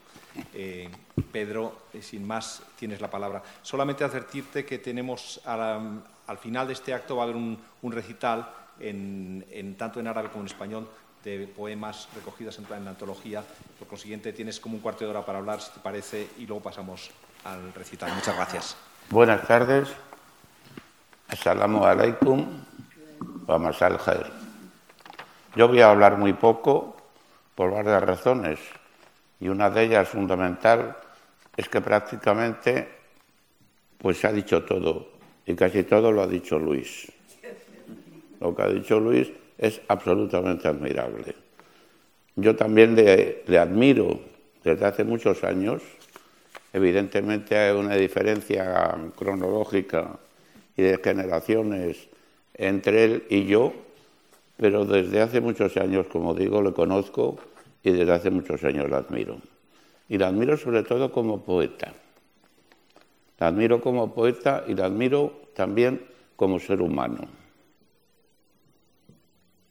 Eh, 0.54 0.90
Pedro, 1.32 1.88
eh, 1.94 2.02
sin 2.02 2.26
más, 2.26 2.64
tienes 2.78 3.02
la 3.02 3.10
palabra. 3.10 3.42
Solamente 3.62 4.04
advertirte 4.04 4.66
que 4.66 4.80
tenemos 4.80 5.42
al 5.46 6.38
final 6.40 6.68
de 6.68 6.74
este 6.74 6.94
acto 6.94 7.16
va 7.16 7.24
a 7.24 7.26
haber 7.26 7.36
un, 7.36 7.60
recital 7.84 8.50
en, 8.80 9.76
tanto 9.78 10.00
en 10.00 10.08
árabe 10.08 10.30
como 10.30 10.42
en 10.42 10.48
español 10.48 10.88
de 11.24 11.48
poemas 11.48 12.10
recogidas 12.16 12.58
en, 12.58 12.84
la 12.84 12.90
antología. 12.90 13.44
Por 13.78 13.88
consiguiente, 13.88 14.34
tienes 14.34 14.60
como 14.60 14.76
un 14.76 14.82
cuarto 14.82 15.04
de 15.04 15.12
hora 15.12 15.26
para 15.26 15.40
hablar, 15.40 15.62
si 15.62 15.72
te 15.72 15.80
parece, 15.80 16.30
y 16.38 16.46
luego 16.46 16.64
pasamos 16.64 17.12
al 17.44 17.74
recital. 17.74 18.12
Muchas 18.14 18.36
gracias. 18.36 18.76
Buenas 19.10 19.46
tardes. 19.48 19.90
Assalamu 21.28 21.86
alaikum 21.86 22.46
wa 23.48 23.58
masal. 23.58 24.00
Yo 25.56 25.68
voy 25.68 25.82
a 25.82 25.90
hablar 25.90 26.18
muy 26.18 26.34
poco 26.34 26.98
por 27.56 27.72
varias 27.72 28.02
razones 28.04 28.60
y 29.42 29.50
una 29.50 29.70
de 29.72 29.84
ellas 29.84 30.08
fundamental 30.08 30.96
es 31.58 31.68
que 31.68 31.82
prácticamente 31.82 32.88
pues 33.98 34.18
se 34.18 34.28
ha 34.28 34.32
dicho 34.32 34.64
todo 34.64 35.10
y 35.46 35.56
casi 35.56 35.84
todo 35.84 36.12
lo 36.12 36.22
ha 36.22 36.28
dicho 36.28 36.58
Luis. 36.60 37.12
Lo 38.40 38.56
que 38.56 38.62
ha 38.62 38.70
dicho 38.70 39.00
Luis 39.00 39.32
es 39.58 39.82
absolutamente 39.88 40.68
admirable. 40.68 41.36
Yo 42.36 42.56
también 42.56 42.96
le, 42.96 43.44
admiro 43.60 44.20
desde 44.64 44.86
hace 44.86 45.04
muchos 45.04 45.44
años. 45.44 45.82
Evidentemente 46.72 47.58
hay 47.58 47.76
una 47.76 47.96
diferencia 47.96 48.96
cronológica 49.16 50.20
y 50.78 50.84
de 50.84 51.00
generaciones 51.04 52.08
entre 52.54 53.04
él 53.04 53.24
y 53.30 53.46
yo, 53.46 53.74
pero 54.58 54.86
desde 54.86 55.22
hace 55.22 55.42
muchos 55.42 55.76
años, 55.78 56.08
como 56.08 56.34
digo, 56.34 56.62
le 56.62 56.74
conozco 56.74 57.38
y 57.84 57.92
desde 57.92 58.12
hace 58.12 58.30
muchos 58.30 58.64
años 58.64 58.90
la 58.90 58.98
admiro. 58.98 59.40
Y 60.10 60.18
la 60.18 60.28
admiro 60.28 60.58
sobre 60.58 60.84
todo 60.84 61.12
como 61.12 61.42
poeta. 61.44 61.94
La 63.40 63.48
admiro 63.48 63.82
como 63.82 64.14
poeta 64.14 64.66
y 64.68 64.76
la 64.76 64.86
admiro 64.86 65.42
también 65.56 66.06
como 66.36 66.60
ser 66.60 66.82
humano. 66.82 67.28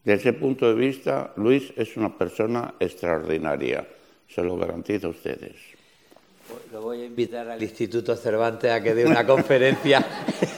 Desde 0.05 0.31
ese 0.31 0.33
punto 0.33 0.67
de 0.67 0.75
vista, 0.75 1.33
Luis 1.37 1.73
es 1.77 1.97
una 1.97 2.17
persona 2.17 2.75
extraordinaria, 2.81 3.87
se 4.27 4.43
lo 4.43 4.57
garantizo 4.57 5.09
a 5.09 5.11
ustedes. 5.11 5.80
Lo 6.73 6.83
voy 6.83 7.03
a 7.03 7.05
invitar 7.05 7.49
al 7.49 7.63
Instituto 7.63 8.15
Cervantes 8.15 8.71
a 8.71 8.81
que 8.83 8.95
dé 8.95 9.05
una 9.05 9.27
conferencia, 9.27 10.07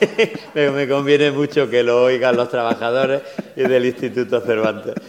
me 0.55 0.87
conviene 0.87 1.31
mucho 1.31 1.69
que 1.69 1.81
lo 1.83 2.03
oigan 2.03 2.35
los 2.35 2.49
trabajadores 2.49 3.21
y 3.55 3.61
del 3.61 3.85
Instituto 3.85 4.41
Cervantes. 4.41 4.95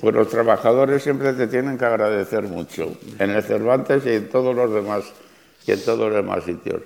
Pues 0.00 0.14
los 0.14 0.28
trabajadores 0.28 1.02
siempre 1.02 1.32
te 1.34 1.46
tienen 1.48 1.76
que 1.76 1.84
agradecer 1.84 2.44
mucho, 2.44 2.96
en 3.18 3.30
el 3.30 3.42
Cervantes 3.42 4.06
y 4.06 4.10
en 4.10 4.28
todos 4.28 4.54
los 4.56 4.72
demás, 4.72 5.12
y 5.66 5.72
en 5.72 5.84
todos 5.84 5.98
los 5.98 6.14
demás 6.14 6.44
sitios. 6.44 6.82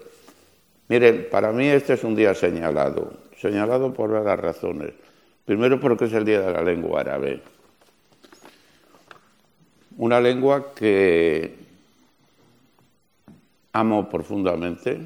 Miren, 0.89 1.29
para 1.31 1.53
mí 1.53 1.69
este 1.69 1.95
es 1.95 2.05
un 2.05 2.15
día 2.15 2.35
señalado, 2.35 3.13
señalado 3.41 3.93
por 3.95 4.11
varias 4.11 4.41
razones. 4.41 4.93
Primero 5.45 5.81
porque 5.81 6.07
es 6.07 6.13
el 6.13 6.25
Día 6.25 6.41
de 6.41 6.53
la 6.53 6.63
Lengua 6.63 7.01
Árabe. 7.01 7.41
Una 9.97 10.21
lengua 10.21 10.73
que 10.75 11.55
amo 13.73 14.09
profundamente 14.09 15.01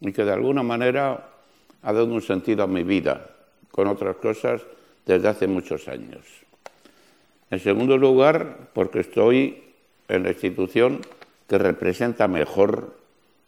y 0.00 0.12
que 0.12 0.24
de 0.24 0.32
alguna 0.32 0.62
manera 0.62 1.28
ha 1.82 1.92
dado 1.92 2.06
un 2.06 2.22
sentido 2.22 2.64
a 2.64 2.66
mi 2.66 2.82
vida, 2.82 3.26
con 3.70 3.86
otras 3.86 4.16
cosas, 4.16 4.62
desde 5.06 5.28
hace 5.28 5.46
muchos 5.46 5.88
años. 5.88 6.24
En 7.50 7.58
segundo 7.58 7.96
lugar, 7.98 8.70
porque 8.72 9.00
estoy 9.00 9.62
en 10.08 10.22
la 10.22 10.30
institución 10.30 11.00
que 11.48 11.58
representa 11.58 12.28
mejor 12.28 12.94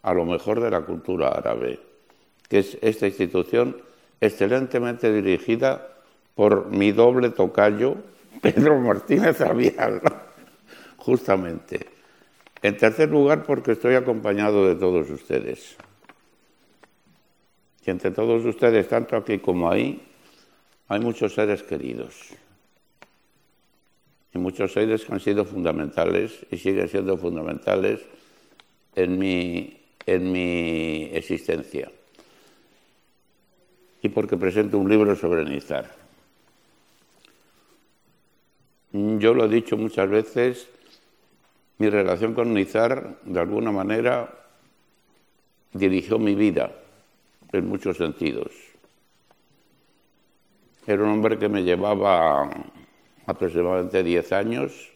a 0.02 0.12
lo 0.12 0.24
mejor 0.24 0.60
de 0.60 0.70
la 0.70 0.80
cultura 0.80 1.28
árabe, 1.28 1.78
que 2.48 2.58
es 2.58 2.78
esta 2.82 3.06
institución 3.06 3.76
excelentemente 4.20 5.12
dirigida 5.12 5.88
por 6.34 6.66
mi 6.66 6.92
doble 6.92 7.30
tocayo, 7.30 7.96
Pedro 8.42 8.80
Martínez 8.80 9.40
Avial, 9.40 10.00
justamente. 10.96 11.91
En 12.62 12.76
tercer 12.76 13.10
lugar, 13.10 13.42
porque 13.44 13.72
estoy 13.72 13.96
acompañado 13.96 14.68
de 14.68 14.76
todos 14.76 15.10
ustedes. 15.10 15.76
Y 17.84 17.90
entre 17.90 18.12
todos 18.12 18.44
ustedes, 18.44 18.88
tanto 18.88 19.16
aquí 19.16 19.40
como 19.40 19.68
ahí, 19.68 20.00
hay 20.86 21.00
muchos 21.00 21.34
seres 21.34 21.64
queridos. 21.64 22.14
Y 24.32 24.38
muchos 24.38 24.72
seres 24.72 25.04
que 25.04 25.12
han 25.12 25.20
sido 25.20 25.44
fundamentales 25.44 26.46
y 26.50 26.56
siguen 26.56 26.88
siendo 26.88 27.16
fundamentales 27.18 28.00
en 28.94 29.18
mi, 29.18 29.80
en 30.06 30.30
mi 30.30 31.10
existencia. 31.12 31.90
Y 34.02 34.08
porque 34.08 34.36
presento 34.36 34.78
un 34.78 34.88
libro 34.88 35.16
sobre 35.16 35.44
Nizar. 35.44 35.90
Yo 38.92 39.34
lo 39.34 39.46
he 39.46 39.48
dicho 39.48 39.76
muchas 39.76 40.08
veces, 40.08 40.68
mi 41.78 41.88
relación 41.90 42.34
con 42.34 42.54
Nizar, 42.54 43.18
de 43.24 43.40
alguna 43.40 43.72
manera, 43.72 44.32
dirigió 45.72 46.18
mi 46.18 46.34
vida 46.34 46.70
en 47.52 47.68
muchos 47.68 47.96
sentidos. 47.96 48.50
Era 50.86 51.02
un 51.04 51.10
hombre 51.10 51.38
que 51.38 51.48
me 51.48 51.62
llevaba 51.62 52.50
aproximadamente 53.26 54.02
10 54.02 54.32
años. 54.32 54.90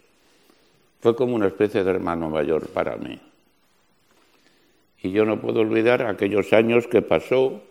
Fue 1.01 1.15
como 1.15 1.35
una 1.37 1.47
especie 1.47 1.85
de 1.85 1.91
hermano 1.91 2.29
mayor 2.31 2.69
para 2.69 2.97
mí. 2.97 3.21
Y 5.03 5.13
yo 5.13 5.25
no 5.25 5.41
puedo 5.41 5.61
olvidar 5.61 6.03
aquellos 6.03 6.53
años 6.53 6.87
que 6.89 7.03
pasó 7.03 7.63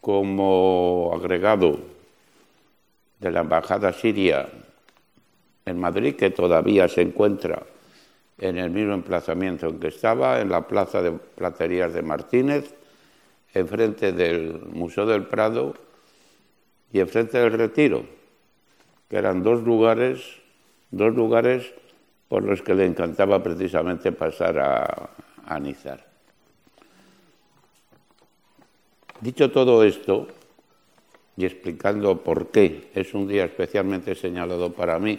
como 0.00 1.12
agregado 1.14 1.78
de 3.20 3.30
la 3.30 3.40
Embajada 3.40 3.92
Siria 3.92 4.48
en 5.64 5.78
Madrid, 5.78 6.16
que 6.16 6.30
todavía 6.30 6.88
se 6.88 7.02
encuentra 7.02 7.62
en 8.38 8.58
el 8.58 8.70
mismo 8.70 8.94
emplazamiento 8.94 9.68
en 9.68 9.78
que 9.78 9.88
estaba, 9.88 10.40
en 10.40 10.48
la 10.48 10.66
Plaza 10.66 11.02
de 11.02 11.12
Platerías 11.12 11.92
de 11.92 12.02
Martínez, 12.02 12.74
enfrente 13.54 14.12
del 14.12 14.60
Museo 14.72 15.06
del 15.06 15.24
Prado 15.24 15.74
y 16.92 17.00
enfrente 17.00 17.38
del 17.38 17.52
Retiro, 17.52 18.04
que 19.08 19.16
eran 19.16 19.42
dos 19.42 19.62
lugares, 19.62 20.20
dos 20.90 21.14
lugares 21.14 21.72
por 22.28 22.42
los 22.42 22.62
que 22.62 22.74
le 22.74 22.86
encantaba 22.86 23.42
precisamente 23.42 24.10
pasar 24.10 24.58
a, 24.58 25.10
a. 25.46 25.60
Dicho 29.20 29.52
todo 29.52 29.84
esto, 29.84 30.26
y 31.36 31.44
explicando 31.44 32.22
por 32.22 32.48
qué 32.48 32.90
es 32.94 33.14
un 33.14 33.28
día 33.28 33.44
especialmente 33.44 34.14
señalado 34.14 34.72
para 34.72 34.98
mí, 34.98 35.18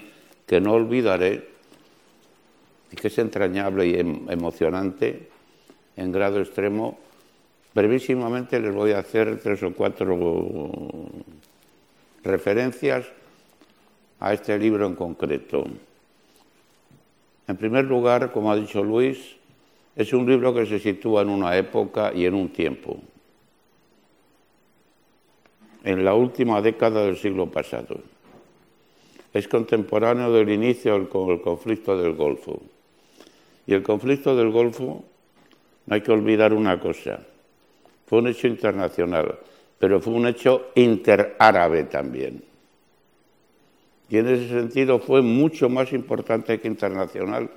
que 0.54 0.62
no 0.62 0.74
olvidaré, 0.74 1.50
y 2.92 2.96
que 2.96 3.08
es 3.08 3.18
entrañable 3.18 3.88
y 3.88 3.96
em, 3.96 4.30
emocionante 4.30 5.28
en 5.98 6.12
grado 6.12 6.42
extremo, 6.42 7.00
brevísimamente 7.74 8.60
les 8.60 8.72
voy 8.72 8.92
a 8.92 9.00
hacer 9.00 9.40
tres 9.42 9.64
o 9.64 9.74
cuatro 9.74 10.14
referencias 12.24 13.08
a 14.20 14.32
este 14.32 14.60
libro 14.60 14.86
en 14.86 14.94
concreto. 14.94 15.66
En 17.48 17.58
primer 17.58 17.86
lugar, 17.86 18.32
como 18.32 18.52
ha 18.52 18.56
dicho 18.56 18.84
Luis, 18.84 19.36
es 19.96 20.14
un 20.14 20.30
libro 20.30 20.54
que 20.54 20.68
se 20.68 20.78
sitúa 20.78 21.24
en 21.24 21.30
una 21.30 21.58
época 21.58 22.14
y 22.14 22.28
en 22.28 22.36
un 22.36 22.50
tiempo, 22.50 23.00
en 25.84 26.06
la 26.06 26.14
última 26.14 26.62
década 26.62 27.08
del 27.08 27.18
siglo 27.18 27.50
pasado. 27.50 28.13
Es 29.34 29.48
contemporáneo 29.48 30.32
del 30.32 30.50
inicio 30.50 30.94
del 30.94 31.10
conflicto 31.10 31.98
del 31.98 32.14
Golfo. 32.14 32.62
Y 33.66 33.74
el 33.74 33.82
conflicto 33.82 34.36
del 34.36 34.52
Golfo, 34.52 35.04
no 35.86 35.96
hay 35.96 36.02
que 36.02 36.12
olvidar 36.12 36.54
una 36.54 36.80
cosa, 36.80 37.26
fue 38.06 38.20
un 38.20 38.28
hecho 38.28 38.48
internacional, 38.48 39.40
pero 39.80 40.00
fue 40.00 40.14
un 40.14 40.28
hecho 40.28 40.72
interárabe 40.76 41.86
también. 41.86 42.44
Y 44.10 44.18
en 44.18 44.28
ese 44.28 44.50
sentido 44.50 45.00
fue 45.00 45.22
mucho 45.22 45.70
más 45.70 45.92
importante 45.94 46.60
que 46.60 46.68
internacional 46.68 47.50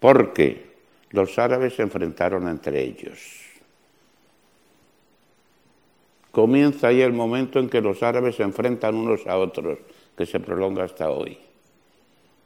porque 0.00 0.74
los 1.10 1.38
árabes 1.38 1.74
se 1.74 1.82
enfrentaron 1.82 2.48
entre 2.48 2.82
ellos. 2.82 3.18
Comienza 6.30 6.88
ahí 6.88 7.00
el 7.00 7.12
momento 7.12 7.60
en 7.60 7.70
que 7.70 7.80
los 7.80 8.02
árabes 8.02 8.34
se 8.34 8.42
enfrentan 8.42 8.96
unos 8.96 9.26
a 9.26 9.38
otros, 9.38 9.78
que 10.16 10.26
se 10.26 10.40
prolonga 10.40 10.84
hasta 10.84 11.10
hoy 11.10 11.38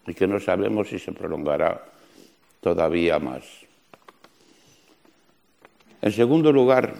y 0.06 0.14
que 0.14 0.26
no 0.26 0.40
sabemos 0.40 0.88
si 0.88 0.98
se 0.98 1.12
prolongará 1.12 1.84
todavía 2.60 3.18
más. 3.18 3.44
En 6.00 6.12
segundo 6.12 6.52
lugar, 6.52 6.94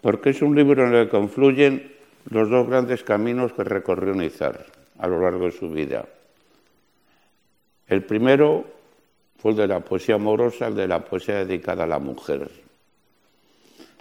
porque 0.00 0.30
es 0.30 0.42
un 0.42 0.54
libro 0.54 0.86
en 0.86 0.94
el 0.94 1.06
que 1.06 1.10
confluyen 1.10 1.92
los 2.30 2.50
dos 2.50 2.68
grandes 2.68 3.02
caminos 3.02 3.52
que 3.52 3.64
recorrió 3.64 4.14
Nizar 4.14 4.66
a 4.98 5.08
lo 5.08 5.20
largo 5.20 5.46
de 5.46 5.52
su 5.52 5.70
vida. 5.70 6.04
El 7.86 8.04
primero 8.04 8.64
fue 9.38 9.52
el 9.52 9.56
de 9.56 9.66
la 9.66 9.80
poesía 9.80 10.16
amorosa, 10.16 10.68
el 10.68 10.74
de 10.74 10.86
la 10.86 11.04
poesía 11.04 11.44
dedicada 11.44 11.84
a 11.84 11.86
la 11.86 11.98
mujer, 11.98 12.50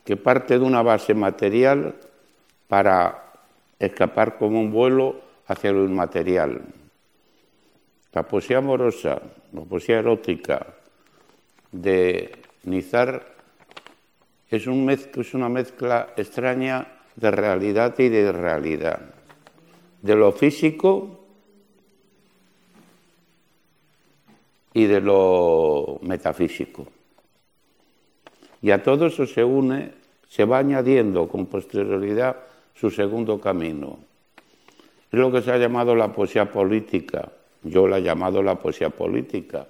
que 0.03 0.17
parte 0.17 0.59
de 0.59 0.65
una 0.65 0.81
base 0.81 1.13
material 1.13 1.95
para 2.67 3.23
escapar 3.79 4.37
como 4.37 4.59
un 4.59 4.71
vuelo 4.71 5.26
hacia 5.47 5.71
lo 5.71 5.83
inmaterial. 5.85 6.61
La 8.13 8.23
poesía 8.23 8.57
amorosa, 8.59 9.21
la 9.53 9.61
poesía 9.61 9.99
erótica 9.99 10.65
de 11.71 12.31
Nizar 12.63 13.35
es, 14.49 14.67
es 14.67 15.33
una 15.33 15.49
mezcla 15.49 16.13
extraña 16.15 16.87
de 17.15 17.31
realidad 17.31 17.97
y 17.97 18.09
de 18.09 18.21
irrealidad, 18.21 19.01
de 20.01 20.15
lo 20.15 20.31
físico 20.31 21.25
y 24.73 24.85
de 24.85 25.01
lo 25.01 25.99
metafísico. 26.03 26.87
Y 28.61 28.71
a 28.71 28.81
todo 28.81 29.07
eso 29.07 29.25
se 29.25 29.43
une, 29.43 29.93
se 30.27 30.45
va 30.45 30.59
añadiendo 30.59 31.27
con 31.27 31.45
posterioridad 31.45 32.37
su 32.73 32.89
segundo 32.89 33.39
camino. 33.39 34.06
Es 35.11 35.19
lo 35.19 35.31
que 35.31 35.41
se 35.41 35.51
ha 35.51 35.57
llamado 35.57 35.95
la 35.95 36.11
poesía 36.11 36.51
política. 36.51 37.31
Yo 37.63 37.87
la 37.87 37.97
he 37.97 38.01
llamado 38.01 38.43
la 38.43 38.55
poesía 38.55 38.89
política. 38.89 39.67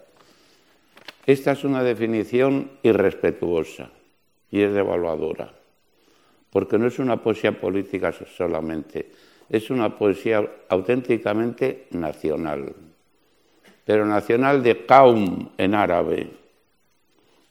Esta 1.26 1.52
es 1.52 1.64
una 1.64 1.84
definición 1.84 2.72
irrespetuosa 2.84 3.90
y 4.50 4.62
es 4.62 4.74
devaluadora, 4.74 5.52
porque 6.50 6.78
no 6.78 6.88
es 6.88 7.00
una 7.00 7.22
poesía 7.22 7.60
política 7.60 8.14
solamente, 8.14 9.12
es 9.50 9.70
una 9.70 9.98
poesía 9.98 10.50
auténticamente 10.70 11.88
nacional, 11.92 12.74
pero 13.84 14.06
nacional 14.06 14.64
de 14.64 14.86
kaum 14.86 15.50
en 15.58 15.76
árabe, 15.76 16.30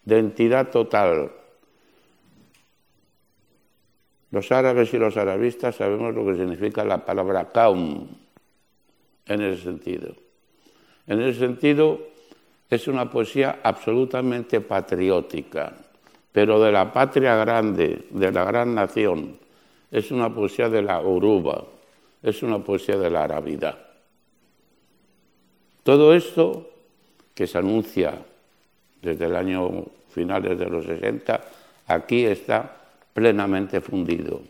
de 0.05 0.19
entidad 0.19 0.71
total. 0.71 1.33
Los 4.31 4.51
árabes 4.53 4.93
y 4.93 4.99
los 4.99 5.17
arabistas 5.17 5.77
sabemos 5.77 6.15
lo 6.15 6.27
que 6.27 6.37
significa 6.37 6.85
la 6.85 7.05
palabra 7.05 7.51
kaum 7.53 8.09
en 9.27 9.43
ese 9.43 9.63
sentido. 9.63 10.15
En 11.07 11.21
ese 11.23 11.39
sentido, 11.39 12.01
es 12.69 12.89
una 12.89 13.11
poesía 13.11 13.61
absolutamente 13.63 14.61
patriótica 14.61 15.87
pero 16.37 16.61
de 16.61 16.71
la 16.71 16.93
patria 16.93 17.35
grande, 17.35 18.09
de 18.11 18.31
la 18.31 18.45
gran 18.45 18.75
nación. 18.75 19.39
Es 19.91 20.11
una 20.11 20.35
poesía 20.35 20.69
de 20.69 20.83
la 20.83 21.01
oruba, 21.01 21.65
es 22.23 22.43
una 22.43 22.59
poesía 22.59 22.99
de 22.99 23.09
la 23.09 23.25
arabidad. 23.25 23.79
Todo 25.83 26.13
esto 26.13 26.69
que 27.35 27.47
se 27.47 27.57
anuncia 27.57 28.19
desde 29.01 29.25
el 29.25 29.35
año 29.35 29.87
finales 30.11 30.59
de 30.59 30.67
los 30.67 30.85
60, 30.85 31.41
aquí 31.87 32.27
está 32.27 32.85
plenamente 33.17 33.81
fundido. 33.81 34.43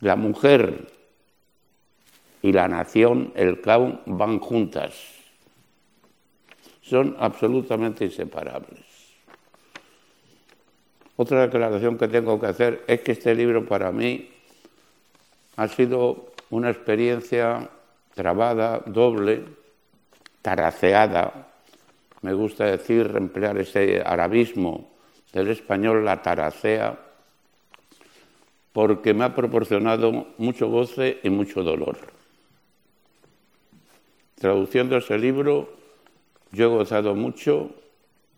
La 0.00 0.16
mujer 0.16 0.90
y 2.42 2.50
la 2.50 2.66
nación, 2.66 3.32
el 3.36 3.60
caun, 3.60 4.00
van 4.06 4.40
juntas. 4.40 4.92
son 6.82 7.14
absolutamente 7.20 8.04
inseparables. 8.04 8.82
Otra 11.14 11.42
declaración 11.42 11.96
que 11.96 12.08
tengo 12.08 12.40
que 12.40 12.46
hacer 12.46 12.82
es 12.88 13.02
que 13.02 13.12
este 13.12 13.32
libro 13.32 13.64
para 13.64 13.92
mí 13.92 14.28
ha 15.54 15.68
sido 15.68 16.32
una 16.50 16.70
experiencia 16.70 17.70
trabada, 18.12 18.82
doble, 18.86 19.44
taraceada. 20.42 21.52
Me 22.22 22.32
gusta 22.32 22.64
decir, 22.64 23.12
emplear 23.14 23.56
ese 23.58 24.02
arabismo 24.04 24.90
del 25.32 25.48
español, 25.48 26.04
la 26.04 26.22
taracea, 26.22 26.98
porque 28.72 29.14
me 29.14 29.24
ha 29.24 29.34
proporcionado 29.34 30.28
mucho 30.38 30.68
goce 30.68 31.20
y 31.22 31.30
mucho 31.30 31.62
dolor. 31.62 31.98
Traduciendo 34.36 34.96
ese 34.96 35.18
libro, 35.18 35.70
yo 36.52 36.66
he 36.66 36.68
gozado 36.68 37.14
mucho 37.14 37.70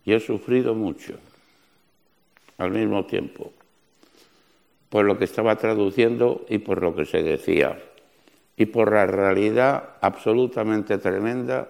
y 0.05 0.13
he 0.13 0.19
sufrido 0.19 0.75
mucho 0.75 1.13
al 2.57 2.71
mismo 2.71 3.05
tiempo, 3.05 3.51
por 4.89 5.05
lo 5.05 5.17
que 5.17 5.25
estaba 5.25 5.55
traduciendo 5.55 6.45
y 6.49 6.59
por 6.59 6.81
lo 6.81 6.95
que 6.95 7.05
se 7.05 7.23
decía, 7.23 7.81
y 8.55 8.65
por 8.67 8.91
la 8.91 9.07
realidad 9.07 9.91
absolutamente 10.01 10.97
tremenda 10.97 11.69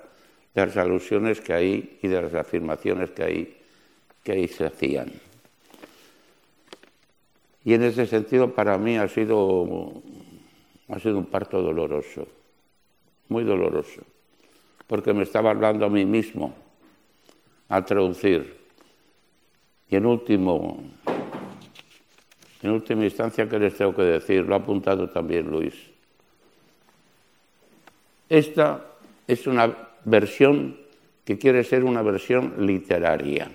de 0.53 0.65
las 0.65 0.77
alusiones 0.77 1.39
que 1.41 1.53
hay 1.53 1.99
y 2.01 2.07
de 2.07 2.21
las 2.21 2.33
afirmaciones 2.33 3.11
que 3.11 3.23
ahí, 3.23 3.62
que 4.23 4.31
ahí 4.31 4.47
se 4.47 4.65
hacían. 4.65 5.11
Y 7.65 7.73
en 7.73 7.83
ese 7.83 8.05
sentido 8.05 8.53
para 8.53 8.77
mí 8.77 8.97
ha 8.97 9.07
sido, 9.07 10.01
ha 10.89 10.99
sido 10.99 11.17
un 11.17 11.25
parto 11.25 11.61
doloroso, 11.61 12.27
muy 13.29 13.43
doloroso, 13.43 14.01
porque 14.87 15.13
me 15.13 15.23
estaba 15.23 15.51
hablando 15.51 15.85
a 15.85 15.89
mí 15.89 16.05
mismo 16.05 16.53
al 17.69 17.85
traducir. 17.85 18.63
Y 19.89 19.95
en 19.95 20.05
último, 20.05 20.83
en 22.61 22.71
última 22.71 23.05
instancia, 23.05 23.47
¿qué 23.47 23.59
les 23.59 23.77
tengo 23.77 23.95
que 23.95 24.03
decir? 24.03 24.45
Lo 24.45 24.55
ha 24.55 24.57
apuntado 24.57 25.09
también 25.09 25.49
Luis. 25.49 25.75
Esta 28.27 28.85
es 29.27 29.47
una 29.47 29.71
versión 30.03 30.77
que 31.23 31.37
quiere 31.37 31.63
ser 31.63 31.83
una 31.83 32.01
versión 32.01 32.55
literaria. 32.65 33.49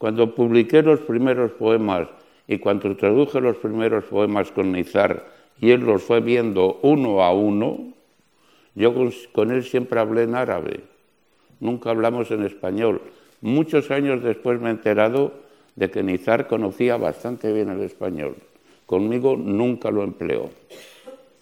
Cuando 0.00 0.34
publiqué 0.34 0.80
los 0.80 1.00
primeros 1.00 1.50
poemas 1.52 2.08
y 2.48 2.56
cuando 2.56 2.96
traduje 2.96 3.38
los 3.38 3.58
primeros 3.58 4.04
poemas 4.04 4.50
con 4.50 4.72
Nizar 4.72 5.26
y 5.60 5.72
él 5.72 5.82
los 5.82 6.02
fue 6.02 6.22
viendo 6.22 6.80
uno 6.80 7.22
a 7.22 7.34
uno, 7.34 7.92
yo 8.74 8.94
con, 8.94 9.50
él 9.50 9.62
siempre 9.62 10.00
hablé 10.00 10.22
en 10.22 10.36
árabe, 10.36 10.80
nunca 11.60 11.90
hablamos 11.90 12.30
en 12.30 12.44
español. 12.44 13.02
Muchos 13.42 13.90
años 13.90 14.22
después 14.22 14.58
me 14.58 14.68
he 14.68 14.72
enterado 14.72 15.34
de 15.76 15.90
que 15.90 16.02
Nizar 16.02 16.46
conocía 16.46 16.96
bastante 16.96 17.52
bien 17.52 17.68
el 17.68 17.82
español. 17.82 18.36
Conmigo 18.86 19.36
nunca 19.36 19.90
lo 19.90 20.02
empleó. 20.02 20.48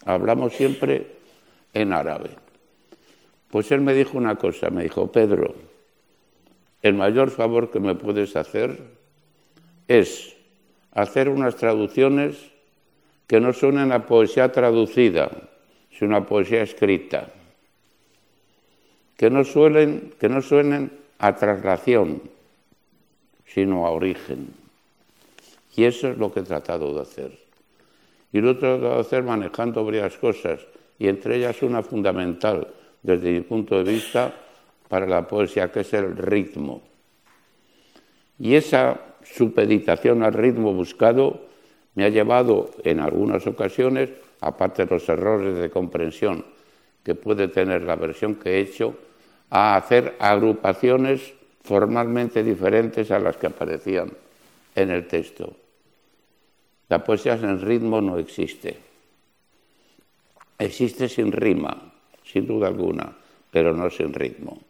Hablamos 0.05 0.53
siempre 0.55 1.07
en 1.75 1.93
árabe. 1.93 2.31
Pues 3.53 3.71
él 3.71 3.83
me 3.83 3.95
dijo 3.95 4.19
una 4.19 4.35
cosa, 4.35 4.69
me 4.71 4.83
dijo, 4.83 5.13
Pedro, 5.13 5.55
el 6.89 6.95
mayor 6.95 7.31
favor 7.31 7.71
que 7.71 7.81
me 7.81 7.95
puedes 7.95 8.35
hacer 8.35 8.81
es 9.87 10.35
hacer 10.93 11.29
unas 11.29 11.57
traducciones 11.57 12.37
que 13.27 13.41
no 13.41 13.53
suenen 13.53 13.93
a 13.93 14.07
poesía 14.07 14.51
traducida, 14.51 15.31
sino 15.93 16.17
a 16.17 16.27
poesía 16.27 16.63
escrita, 16.63 17.29
que 19.17 19.29
no, 19.29 19.45
suelen, 19.45 20.15
que 20.19 20.29
no 20.29 20.41
suenen 20.41 20.91
a 21.19 21.37
traslación, 21.37 22.23
sino 23.45 23.87
a 23.87 23.91
origen. 23.91 24.49
Y 25.77 25.85
eso 25.85 26.09
es 26.09 26.17
lo 26.17 26.33
que 26.33 26.41
he 26.41 26.43
tratado 26.43 26.95
de 26.95 27.03
hacer. 27.03 27.39
Y 28.33 28.41
lo 28.41 28.53
he 28.53 28.55
tratado 28.55 28.95
de 28.95 29.01
hacer 29.01 29.23
manejando 29.23 29.85
varias 29.85 30.17
cosas, 30.17 30.61
y 30.99 31.09
entre 31.09 31.37
ellas 31.37 31.63
una 31.63 31.83
fundamental 31.83 32.67
desde 33.03 33.31
mi 33.31 33.41
punto 33.43 33.77
de 33.83 33.93
vista 33.93 34.33
para 34.89 35.07
la 35.07 35.27
poesía, 35.27 35.71
que 35.71 35.81
es 35.81 35.93
el 35.95 36.17
ritmo. 36.17 36.83
Y 38.39 38.55
esa 38.55 39.01
supeditación 39.23 40.23
al 40.23 40.33
ritmo 40.33 40.73
buscado 40.73 41.49
me 41.95 42.05
ha 42.05 42.09
llevado 42.09 42.71
en 42.85 43.01
algunas 43.01 43.47
ocasiones, 43.47 44.11
aparte 44.41 44.85
de 44.85 44.95
los 44.95 45.09
errores 45.09 45.59
de 45.59 45.71
comprensión 45.71 46.45
que 47.03 47.15
puede 47.15 47.49
tener 47.49 47.83
la 47.83 47.97
versión 47.97 48.37
que 48.37 48.51
he 48.51 48.61
hecho, 48.61 48.95
a 49.51 49.77
hacer 49.77 50.17
agrupaciones 50.19 51.35
formalmente 51.63 52.43
diferentes 52.43 53.11
a 53.11 53.19
las 53.19 53.37
que 53.37 53.47
aparecían 53.47 54.13
en 54.75 54.91
el 54.91 55.07
texto. 55.07 55.57
La 56.89 57.03
poesía 57.03 57.37
sin 57.39 57.61
ritmo 57.61 58.01
no 58.01 58.19
existe. 58.19 58.79
Existe 60.59 61.09
sin 61.09 61.33
rima, 61.33 61.93
sin 62.25 62.47
duda 62.47 62.69
alguna, 62.69 63.17
pero 63.51 63.75
no 63.75 63.91
sin 63.91 64.13
ritmo. 64.13 64.68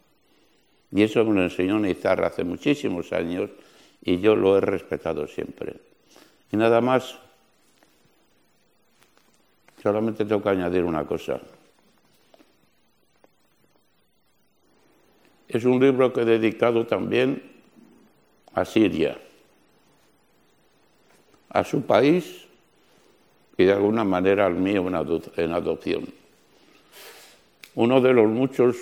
Y 0.90 1.02
eso 1.02 1.24
me 1.24 1.34
lo 1.34 1.42
enseñó 1.42 1.78
Nizar 1.78 2.24
hace 2.24 2.44
muchísimos 2.44 3.12
años 3.12 3.50
y 4.02 4.20
yo 4.20 4.34
lo 4.34 4.56
he 4.56 4.60
respetado 4.60 5.26
siempre. 5.26 5.74
Y 6.50 6.56
nada 6.56 6.80
más, 6.80 7.18
solamente 9.82 10.24
tengo 10.24 10.42
que 10.42 10.48
añadir 10.48 10.84
una 10.84 11.04
cosa. 11.04 11.40
Es 15.48 15.64
un 15.64 15.80
libro 15.80 16.12
que 16.12 16.22
he 16.22 16.24
dedicado 16.24 16.86
también 16.86 17.42
a 18.54 18.64
Siria, 18.64 19.18
a 21.50 21.64
su 21.64 21.82
país 21.82 22.46
y 23.56 23.64
de 23.64 23.72
alguna 23.72 24.04
manera 24.04 24.46
al 24.46 24.54
mío 24.54 24.86
en 25.36 25.52
adopción. 25.52 26.06
Uno 27.74 28.00
de 28.00 28.12
los 28.12 28.28
muchos 28.28 28.76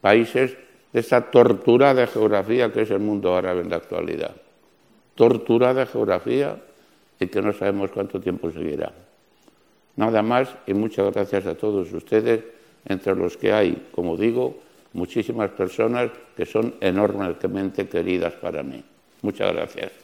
países 0.00 0.56
de 0.92 1.00
esa 1.00 1.30
torturada 1.30 2.06
geografía 2.06 2.72
que 2.72 2.82
es 2.82 2.90
el 2.90 3.00
mundo 3.00 3.34
árabe 3.34 3.62
en 3.62 3.70
la 3.70 3.76
actualidad. 3.76 4.34
Torturada 5.14 5.86
geografía 5.86 6.56
y 7.18 7.26
que 7.26 7.42
no 7.42 7.52
sabemos 7.52 7.90
cuánto 7.90 8.20
tiempo 8.20 8.50
seguirá. 8.50 8.92
Nada 9.96 10.22
más 10.22 10.48
y 10.66 10.74
muchas 10.74 11.12
gracias 11.12 11.46
a 11.46 11.54
todos 11.54 11.92
ustedes, 11.92 12.42
entre 12.84 13.14
los 13.14 13.36
que 13.36 13.52
hay, 13.52 13.88
como 13.92 14.16
digo, 14.16 14.58
muchísimas 14.92 15.50
personas 15.50 16.10
que 16.36 16.46
son 16.46 16.74
enormemente 16.80 17.88
queridas 17.88 18.34
para 18.34 18.62
mí. 18.62 18.82
Muchas 19.22 19.52
gracias. 19.52 20.01